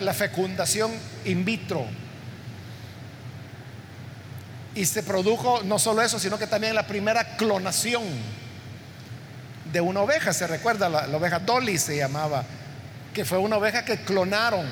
la 0.00 0.14
fecundación 0.14 0.92
in 1.24 1.44
vitro 1.44 1.86
y 4.74 4.86
se 4.86 5.02
produjo 5.02 5.62
no 5.62 5.78
solo 5.78 6.02
eso, 6.02 6.18
sino 6.18 6.38
que 6.38 6.46
también 6.46 6.74
la 6.74 6.86
primera 6.86 7.36
clonación 7.36 8.02
de 9.72 9.80
una 9.80 10.00
oveja. 10.00 10.32
Se 10.32 10.46
recuerda, 10.46 10.88
la, 10.88 11.06
la 11.06 11.16
oveja 11.16 11.38
Dolly 11.38 11.78
se 11.78 11.96
llamaba, 11.96 12.44
que 13.12 13.24
fue 13.24 13.38
una 13.38 13.56
oveja 13.56 13.84
que 13.84 13.98
clonaron 13.98 14.66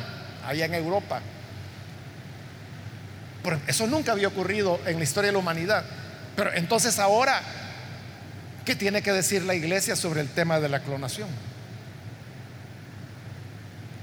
allá 0.45 0.65
en 0.65 0.75
Europa. 0.75 1.21
Eso 3.67 3.87
nunca 3.87 4.13
había 4.13 4.29
ocurrido 4.29 4.81
en 4.87 4.99
la 4.99 5.05
historia 5.05 5.29
de 5.29 5.33
la 5.33 5.39
humanidad. 5.39 5.85
Pero 6.37 6.53
entonces 6.55 6.99
ahora, 6.99 7.43
¿qué 8.65 8.77
tiene 8.77 9.03
que 9.03 9.13
decir 9.13 9.43
la 9.43 9.55
iglesia 9.55 9.97
sobre 9.97 10.21
el 10.21 10.29
tema 10.29 10.61
de 10.61 10.69
la 10.69 10.81
clonación? 10.81 11.29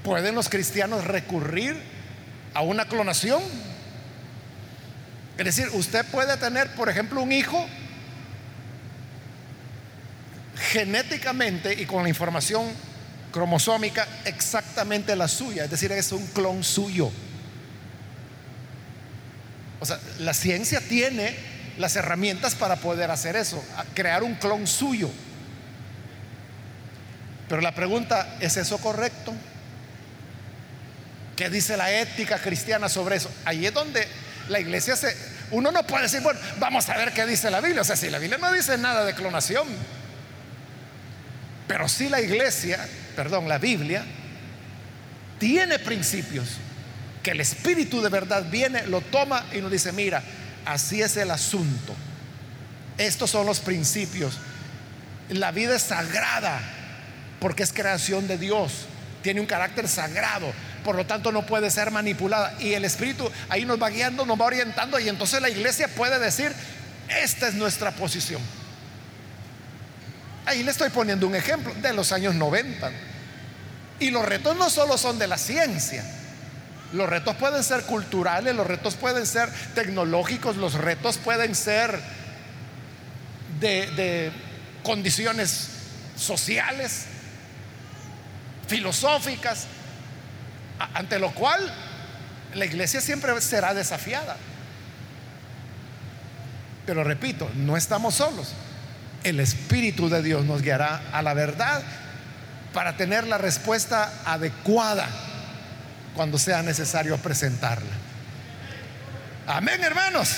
¿Pueden 0.04 0.34
los 0.34 0.48
cristianos 0.48 1.04
recurrir 1.04 1.76
a 2.54 2.62
una 2.62 2.86
clonación? 2.86 3.42
Es 5.38 5.44
decir, 5.44 5.68
usted 5.72 6.04
puede 6.06 6.36
tener, 6.36 6.70
por 6.74 6.88
ejemplo, 6.88 7.22
un 7.22 7.32
hijo 7.32 7.66
genéticamente 10.56 11.72
y 11.80 11.86
con 11.86 12.02
la 12.02 12.08
información 12.08 12.64
cromosómica 13.32 14.06
exactamente 14.24 15.16
la 15.16 15.28
suya, 15.28 15.64
es 15.64 15.70
decir, 15.70 15.92
es 15.92 16.12
un 16.12 16.26
clon 16.28 16.62
suyo. 16.62 17.10
O 19.80 19.86
sea, 19.86 19.98
la 20.18 20.34
ciencia 20.34 20.80
tiene 20.80 21.34
las 21.78 21.96
herramientas 21.96 22.54
para 22.54 22.76
poder 22.76 23.10
hacer 23.10 23.36
eso, 23.36 23.64
crear 23.94 24.22
un 24.22 24.34
clon 24.34 24.66
suyo. 24.66 25.10
Pero 27.48 27.62
la 27.62 27.74
pregunta, 27.74 28.36
¿es 28.40 28.56
eso 28.56 28.78
correcto? 28.78 29.34
¿Qué 31.34 31.48
dice 31.48 31.76
la 31.76 31.90
ética 31.90 32.38
cristiana 32.38 32.88
sobre 32.88 33.16
eso? 33.16 33.30
Ahí 33.44 33.66
es 33.66 33.72
donde 33.72 34.06
la 34.48 34.60
iglesia 34.60 34.94
se... 34.94 35.16
Uno 35.50 35.72
no 35.72 35.82
puede 35.84 36.04
decir, 36.04 36.20
bueno, 36.20 36.38
vamos 36.58 36.88
a 36.88 36.96
ver 36.96 37.12
qué 37.12 37.26
dice 37.26 37.50
la 37.50 37.60
Biblia. 37.60 37.80
O 37.80 37.84
sea, 37.84 37.96
si 37.96 38.10
la 38.10 38.18
Biblia 38.18 38.38
no 38.38 38.52
dice 38.52 38.76
nada 38.78 39.04
de 39.04 39.14
clonación, 39.14 39.66
pero 41.66 41.88
sí 41.88 42.08
la 42.08 42.20
iglesia, 42.20 42.86
perdón, 43.16 43.48
la 43.48 43.58
Biblia, 43.58 44.04
tiene 45.38 45.78
principios 45.78 46.58
que 47.22 47.32
el 47.32 47.40
Espíritu 47.40 48.00
de 48.00 48.08
verdad 48.08 48.46
viene, 48.50 48.86
lo 48.86 49.00
toma 49.00 49.44
y 49.52 49.58
nos 49.58 49.70
dice, 49.70 49.92
mira, 49.92 50.22
así 50.64 51.02
es 51.02 51.16
el 51.16 51.30
asunto. 51.30 51.94
Estos 52.96 53.30
son 53.30 53.46
los 53.46 53.60
principios. 53.60 54.38
La 55.28 55.52
vida 55.52 55.76
es 55.76 55.82
sagrada 55.82 56.60
porque 57.38 57.62
es 57.62 57.72
creación 57.72 58.26
de 58.26 58.38
Dios. 58.38 58.86
Tiene 59.22 59.40
un 59.40 59.46
carácter 59.46 59.86
sagrado. 59.86 60.52
Por 60.84 60.96
lo 60.96 61.04
tanto 61.04 61.30
no 61.30 61.44
puede 61.44 61.70
ser 61.70 61.90
manipulada. 61.90 62.54
Y 62.58 62.72
el 62.72 62.84
Espíritu 62.84 63.30
ahí 63.48 63.64
nos 63.64 63.80
va 63.80 63.90
guiando, 63.90 64.24
nos 64.24 64.40
va 64.40 64.46
orientando. 64.46 64.98
Y 64.98 65.08
entonces 65.08 65.42
la 65.42 65.50
iglesia 65.50 65.88
puede 65.88 66.18
decir, 66.18 66.52
esta 67.22 67.48
es 67.48 67.54
nuestra 67.54 67.90
posición. 67.90 68.40
Ahí 70.46 70.62
le 70.62 70.70
estoy 70.70 70.88
poniendo 70.88 71.26
un 71.26 71.34
ejemplo 71.34 71.74
de 71.74 71.92
los 71.92 72.12
años 72.12 72.34
90. 72.34 72.90
Y 73.98 74.10
los 74.10 74.24
retos 74.24 74.56
no 74.56 74.70
solo 74.70 74.96
son 74.96 75.18
de 75.18 75.26
la 75.26 75.36
ciencia 75.36 76.02
los 76.92 77.08
retos 77.08 77.36
pueden 77.36 77.62
ser 77.62 77.82
culturales, 77.82 78.54
los 78.54 78.66
retos 78.66 78.94
pueden 78.96 79.26
ser 79.26 79.48
tecnológicos, 79.74 80.56
los 80.56 80.74
retos 80.74 81.18
pueden 81.18 81.54
ser 81.54 82.00
de, 83.60 84.32
condiciones 84.82 85.68
sociales, 86.16 87.06
filosóficas, 88.66 89.66
ante 90.94 91.18
lo 91.18 91.32
cual 91.32 91.72
la 92.54 92.64
iglesia 92.64 93.00
siempre 93.00 93.38
será 93.40 93.74
desafiada. 93.74 94.36
Pero 96.86 97.04
repito, 97.04 97.48
no 97.54 97.76
estamos 97.76 98.14
solos. 98.14 98.54
El 99.22 99.38
Espíritu 99.38 100.08
de 100.08 100.22
Dios 100.22 100.44
nos 100.44 100.62
guiará 100.62 101.02
a 101.12 101.22
la 101.22 101.34
verdad 101.34 101.82
para 102.72 102.96
tener 102.96 103.26
la 103.26 103.38
respuesta 103.38 104.12
adecuada 104.24 105.08
cuando 106.14 106.38
sea 106.38 106.62
necesario 106.62 107.16
presentarla. 107.18 107.92
Amén, 109.46 109.82
hermanos. 109.82 110.36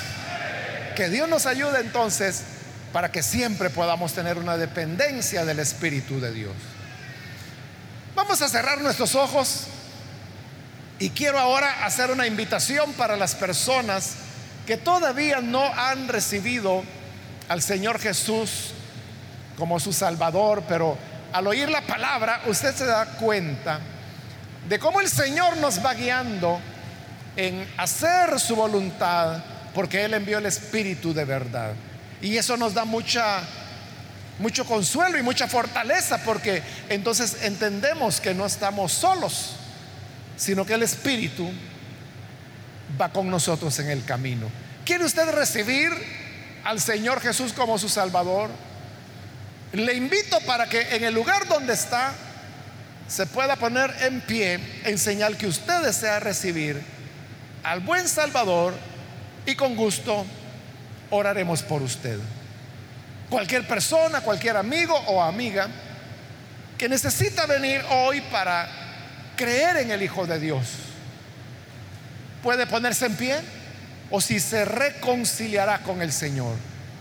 Que 0.96 1.08
Dios 1.08 1.28
nos 1.28 1.46
ayude 1.46 1.80
entonces 1.80 2.42
para 2.92 3.10
que 3.10 3.22
siempre 3.22 3.70
podamos 3.70 4.12
tener 4.12 4.38
una 4.38 4.56
dependencia 4.56 5.44
del 5.44 5.58
Espíritu 5.58 6.20
de 6.20 6.32
Dios. 6.32 6.54
Vamos 8.14 8.42
a 8.42 8.48
cerrar 8.48 8.80
nuestros 8.80 9.14
ojos 9.14 9.64
y 10.98 11.10
quiero 11.10 11.38
ahora 11.38 11.84
hacer 11.84 12.10
una 12.10 12.26
invitación 12.26 12.92
para 12.92 13.16
las 13.16 13.34
personas 13.34 14.14
que 14.66 14.76
todavía 14.76 15.40
no 15.40 15.64
han 15.64 16.08
recibido 16.08 16.84
al 17.48 17.62
Señor 17.62 17.98
Jesús 17.98 18.72
como 19.56 19.80
su 19.80 19.92
Salvador, 19.92 20.62
pero 20.68 20.96
al 21.32 21.46
oír 21.46 21.68
la 21.70 21.80
palabra 21.82 22.42
usted 22.46 22.74
se 22.74 22.86
da 22.86 23.06
cuenta 23.06 23.80
de 24.68 24.78
cómo 24.78 25.00
el 25.00 25.08
Señor 25.08 25.56
nos 25.56 25.84
va 25.84 25.94
guiando 25.94 26.60
en 27.36 27.66
hacer 27.76 28.38
su 28.38 28.54
voluntad, 28.56 29.42
porque 29.74 30.04
Él 30.04 30.14
envió 30.14 30.38
el 30.38 30.46
Espíritu 30.46 31.14
de 31.14 31.24
verdad. 31.24 31.72
Y 32.20 32.36
eso 32.36 32.56
nos 32.56 32.74
da 32.74 32.84
mucha, 32.84 33.40
mucho 34.38 34.64
consuelo 34.64 35.18
y 35.18 35.22
mucha 35.22 35.48
fortaleza, 35.48 36.18
porque 36.24 36.62
entonces 36.88 37.38
entendemos 37.42 38.20
que 38.20 38.34
no 38.34 38.46
estamos 38.46 38.92
solos, 38.92 39.56
sino 40.36 40.64
que 40.64 40.74
el 40.74 40.82
Espíritu 40.82 41.50
va 43.00 43.10
con 43.10 43.30
nosotros 43.30 43.78
en 43.78 43.90
el 43.90 44.04
camino. 44.04 44.48
¿Quiere 44.84 45.04
usted 45.04 45.30
recibir 45.30 45.90
al 46.64 46.80
Señor 46.80 47.20
Jesús 47.20 47.52
como 47.52 47.78
su 47.78 47.88
Salvador? 47.88 48.50
Le 49.72 49.94
invito 49.94 50.38
para 50.40 50.68
que 50.68 50.94
en 50.94 51.04
el 51.04 51.14
lugar 51.14 51.48
donde 51.48 51.72
está, 51.72 52.12
se 53.12 53.26
pueda 53.26 53.56
poner 53.56 53.94
en 54.00 54.22
pie 54.22 54.58
en 54.84 54.96
señal 54.96 55.36
que 55.36 55.46
usted 55.46 55.82
desea 55.82 56.18
recibir 56.18 56.80
al 57.62 57.80
buen 57.80 58.08
Salvador 58.08 58.72
y 59.44 59.54
con 59.54 59.76
gusto 59.76 60.24
oraremos 61.10 61.62
por 61.62 61.82
usted. 61.82 62.18
Cualquier 63.28 63.68
persona, 63.68 64.22
cualquier 64.22 64.56
amigo 64.56 64.96
o 65.08 65.22
amiga 65.22 65.68
que 66.78 66.88
necesita 66.88 67.44
venir 67.44 67.82
hoy 67.90 68.22
para 68.32 68.66
creer 69.36 69.76
en 69.76 69.90
el 69.90 70.02
Hijo 70.02 70.26
de 70.26 70.40
Dios, 70.40 70.68
puede 72.42 72.66
ponerse 72.66 73.04
en 73.04 73.16
pie 73.16 73.36
o 74.10 74.22
si 74.22 74.40
se 74.40 74.64
reconciliará 74.64 75.80
con 75.80 76.00
el 76.00 76.14
Señor, 76.14 76.56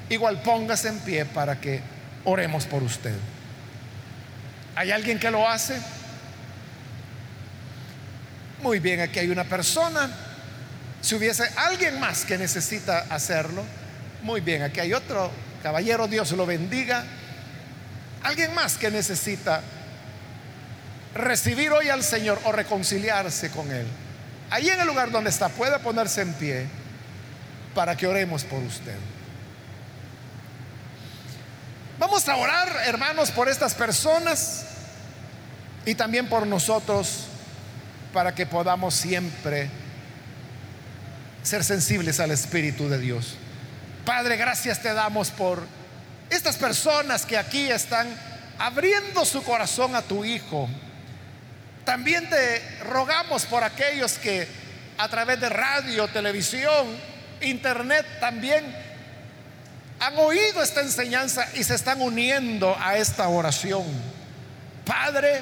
igual 0.09 0.41
póngase 0.41 0.89
en 0.89 0.99
pie 0.99 1.23
para 1.23 1.61
que 1.61 1.79
oremos 2.25 2.65
por 2.65 2.83
usted. 2.83 3.15
¿Hay 4.75 4.91
alguien 4.91 5.17
que 5.17 5.31
lo 5.31 5.47
hace? 5.47 5.79
Muy 8.61 8.79
bien, 8.79 9.01
aquí 9.01 9.17
hay 9.17 9.29
una 9.29 9.43
persona. 9.43 10.09
Si 11.01 11.15
hubiese 11.15 11.49
alguien 11.55 11.99
más 11.99 12.25
que 12.25 12.37
necesita 12.37 13.07
hacerlo, 13.09 13.63
muy 14.21 14.39
bien, 14.39 14.61
aquí 14.61 14.79
hay 14.79 14.93
otro 14.93 15.31
caballero, 15.63 16.07
Dios 16.07 16.31
lo 16.33 16.45
bendiga. 16.45 17.03
Alguien 18.21 18.53
más 18.53 18.77
que 18.77 18.91
necesita 18.91 19.61
recibir 21.15 21.71
hoy 21.71 21.89
al 21.89 22.03
Señor 22.03 22.39
o 22.45 22.51
reconciliarse 22.51 23.49
con 23.49 23.71
Él. 23.71 23.87
Ahí 24.51 24.69
en 24.69 24.79
el 24.79 24.85
lugar 24.85 25.09
donde 25.09 25.31
está, 25.31 25.49
puede 25.49 25.79
ponerse 25.79 26.21
en 26.21 26.33
pie 26.33 26.67
para 27.73 27.97
que 27.97 28.05
oremos 28.05 28.43
por 28.43 28.61
usted. 28.61 28.97
Vamos 31.97 32.27
a 32.29 32.35
orar, 32.35 32.69
hermanos, 32.85 33.31
por 33.31 33.49
estas 33.49 33.73
personas 33.73 34.65
y 35.83 35.95
también 35.95 36.29
por 36.29 36.45
nosotros 36.45 37.25
para 38.13 38.33
que 38.35 38.45
podamos 38.45 38.93
siempre 38.93 39.69
ser 41.43 41.63
sensibles 41.63 42.19
al 42.19 42.31
Espíritu 42.31 42.87
de 42.89 42.99
Dios. 42.99 43.35
Padre, 44.05 44.37
gracias 44.37 44.81
te 44.81 44.93
damos 44.93 45.29
por 45.31 45.63
estas 46.29 46.55
personas 46.57 47.25
que 47.25 47.37
aquí 47.37 47.69
están 47.69 48.07
abriendo 48.57 49.25
su 49.25 49.43
corazón 49.43 49.95
a 49.95 50.01
tu 50.01 50.23
Hijo. 50.23 50.69
También 51.85 52.29
te 52.29 52.61
rogamos 52.83 53.45
por 53.45 53.63
aquellos 53.63 54.13
que 54.13 54.47
a 54.97 55.09
través 55.09 55.39
de 55.39 55.49
radio, 55.49 56.07
televisión, 56.07 56.87
internet 57.41 58.05
también 58.19 58.63
han 59.99 60.17
oído 60.17 60.61
esta 60.61 60.81
enseñanza 60.81 61.47
y 61.55 61.63
se 61.63 61.75
están 61.75 62.01
uniendo 62.01 62.75
a 62.79 62.97
esta 62.97 63.27
oración. 63.27 63.85
Padre, 64.85 65.41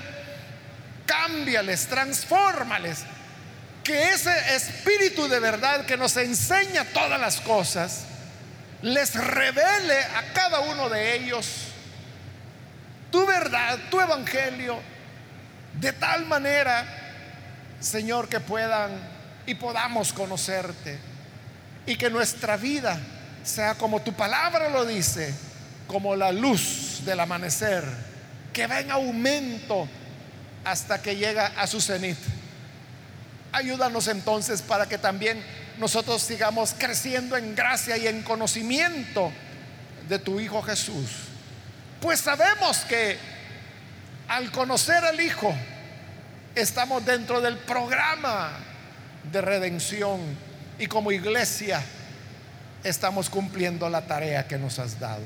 cámbiales, 1.09 1.87
transfórmales. 1.87 2.99
Que 3.83 4.09
ese 4.09 4.55
espíritu 4.55 5.27
de 5.27 5.39
verdad 5.39 5.85
que 5.85 5.97
nos 5.97 6.15
enseña 6.17 6.85
todas 6.85 7.19
las 7.19 7.41
cosas, 7.41 8.03
les 8.83 9.15
revele 9.15 9.99
a 10.15 10.31
cada 10.33 10.59
uno 10.59 10.87
de 10.89 11.15
ellos 11.15 11.47
tu 13.11 13.25
verdad, 13.25 13.79
tu 13.89 13.99
evangelio, 13.99 14.79
de 15.79 15.91
tal 15.93 16.25
manera, 16.27 16.85
Señor, 17.79 18.29
que 18.29 18.39
puedan 18.39 18.91
y 19.47 19.55
podamos 19.55 20.13
conocerte 20.13 20.99
y 21.87 21.95
que 21.95 22.11
nuestra 22.11 22.55
vida 22.55 22.99
sea 23.43 23.73
como 23.73 24.03
tu 24.03 24.13
palabra 24.13 24.69
lo 24.69 24.85
dice, 24.85 25.33
como 25.87 26.15
la 26.15 26.31
luz 26.31 27.01
del 27.03 27.19
amanecer, 27.19 27.83
que 28.53 28.67
va 28.67 28.79
en 28.79 28.91
aumento 28.91 29.89
hasta 30.65 31.01
que 31.01 31.15
llega 31.15 31.47
a 31.57 31.67
su 31.67 31.81
cenit. 31.81 32.17
Ayúdanos 33.51 34.07
entonces 34.07 34.61
para 34.61 34.87
que 34.87 34.97
también 34.97 35.43
nosotros 35.77 36.21
sigamos 36.21 36.75
creciendo 36.77 37.37
en 37.37 37.55
gracia 37.55 37.97
y 37.97 38.07
en 38.07 38.21
conocimiento 38.21 39.31
de 40.07 40.19
tu 40.19 40.39
Hijo 40.39 40.61
Jesús. 40.61 41.09
Pues 42.01 42.19
sabemos 42.19 42.79
que 42.79 43.17
al 44.27 44.51
conocer 44.51 45.03
al 45.05 45.19
Hijo, 45.19 45.53
estamos 46.55 47.05
dentro 47.05 47.41
del 47.41 47.57
programa 47.57 48.51
de 49.31 49.41
redención 49.41 50.19
y 50.77 50.87
como 50.87 51.11
iglesia 51.11 51.81
estamos 52.83 53.29
cumpliendo 53.29 53.89
la 53.89 54.01
tarea 54.01 54.47
que 54.47 54.57
nos 54.57 54.79
has 54.79 54.99
dado. 54.99 55.23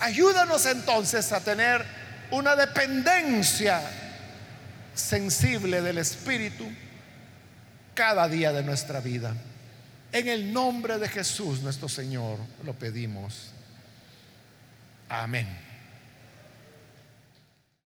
Ayúdanos 0.00 0.66
entonces 0.66 1.32
a 1.32 1.40
tener 1.40 1.84
una 2.30 2.56
dependencia 2.56 3.80
sensible 4.94 5.80
del 5.80 5.98
Espíritu 5.98 6.64
cada 7.94 8.28
día 8.28 8.52
de 8.52 8.62
nuestra 8.62 9.00
vida. 9.00 9.34
En 10.12 10.28
el 10.28 10.52
nombre 10.52 10.98
de 10.98 11.08
Jesús 11.08 11.60
nuestro 11.60 11.88
Señor 11.88 12.38
lo 12.64 12.72
pedimos. 12.74 13.50
Amén. 15.08 15.73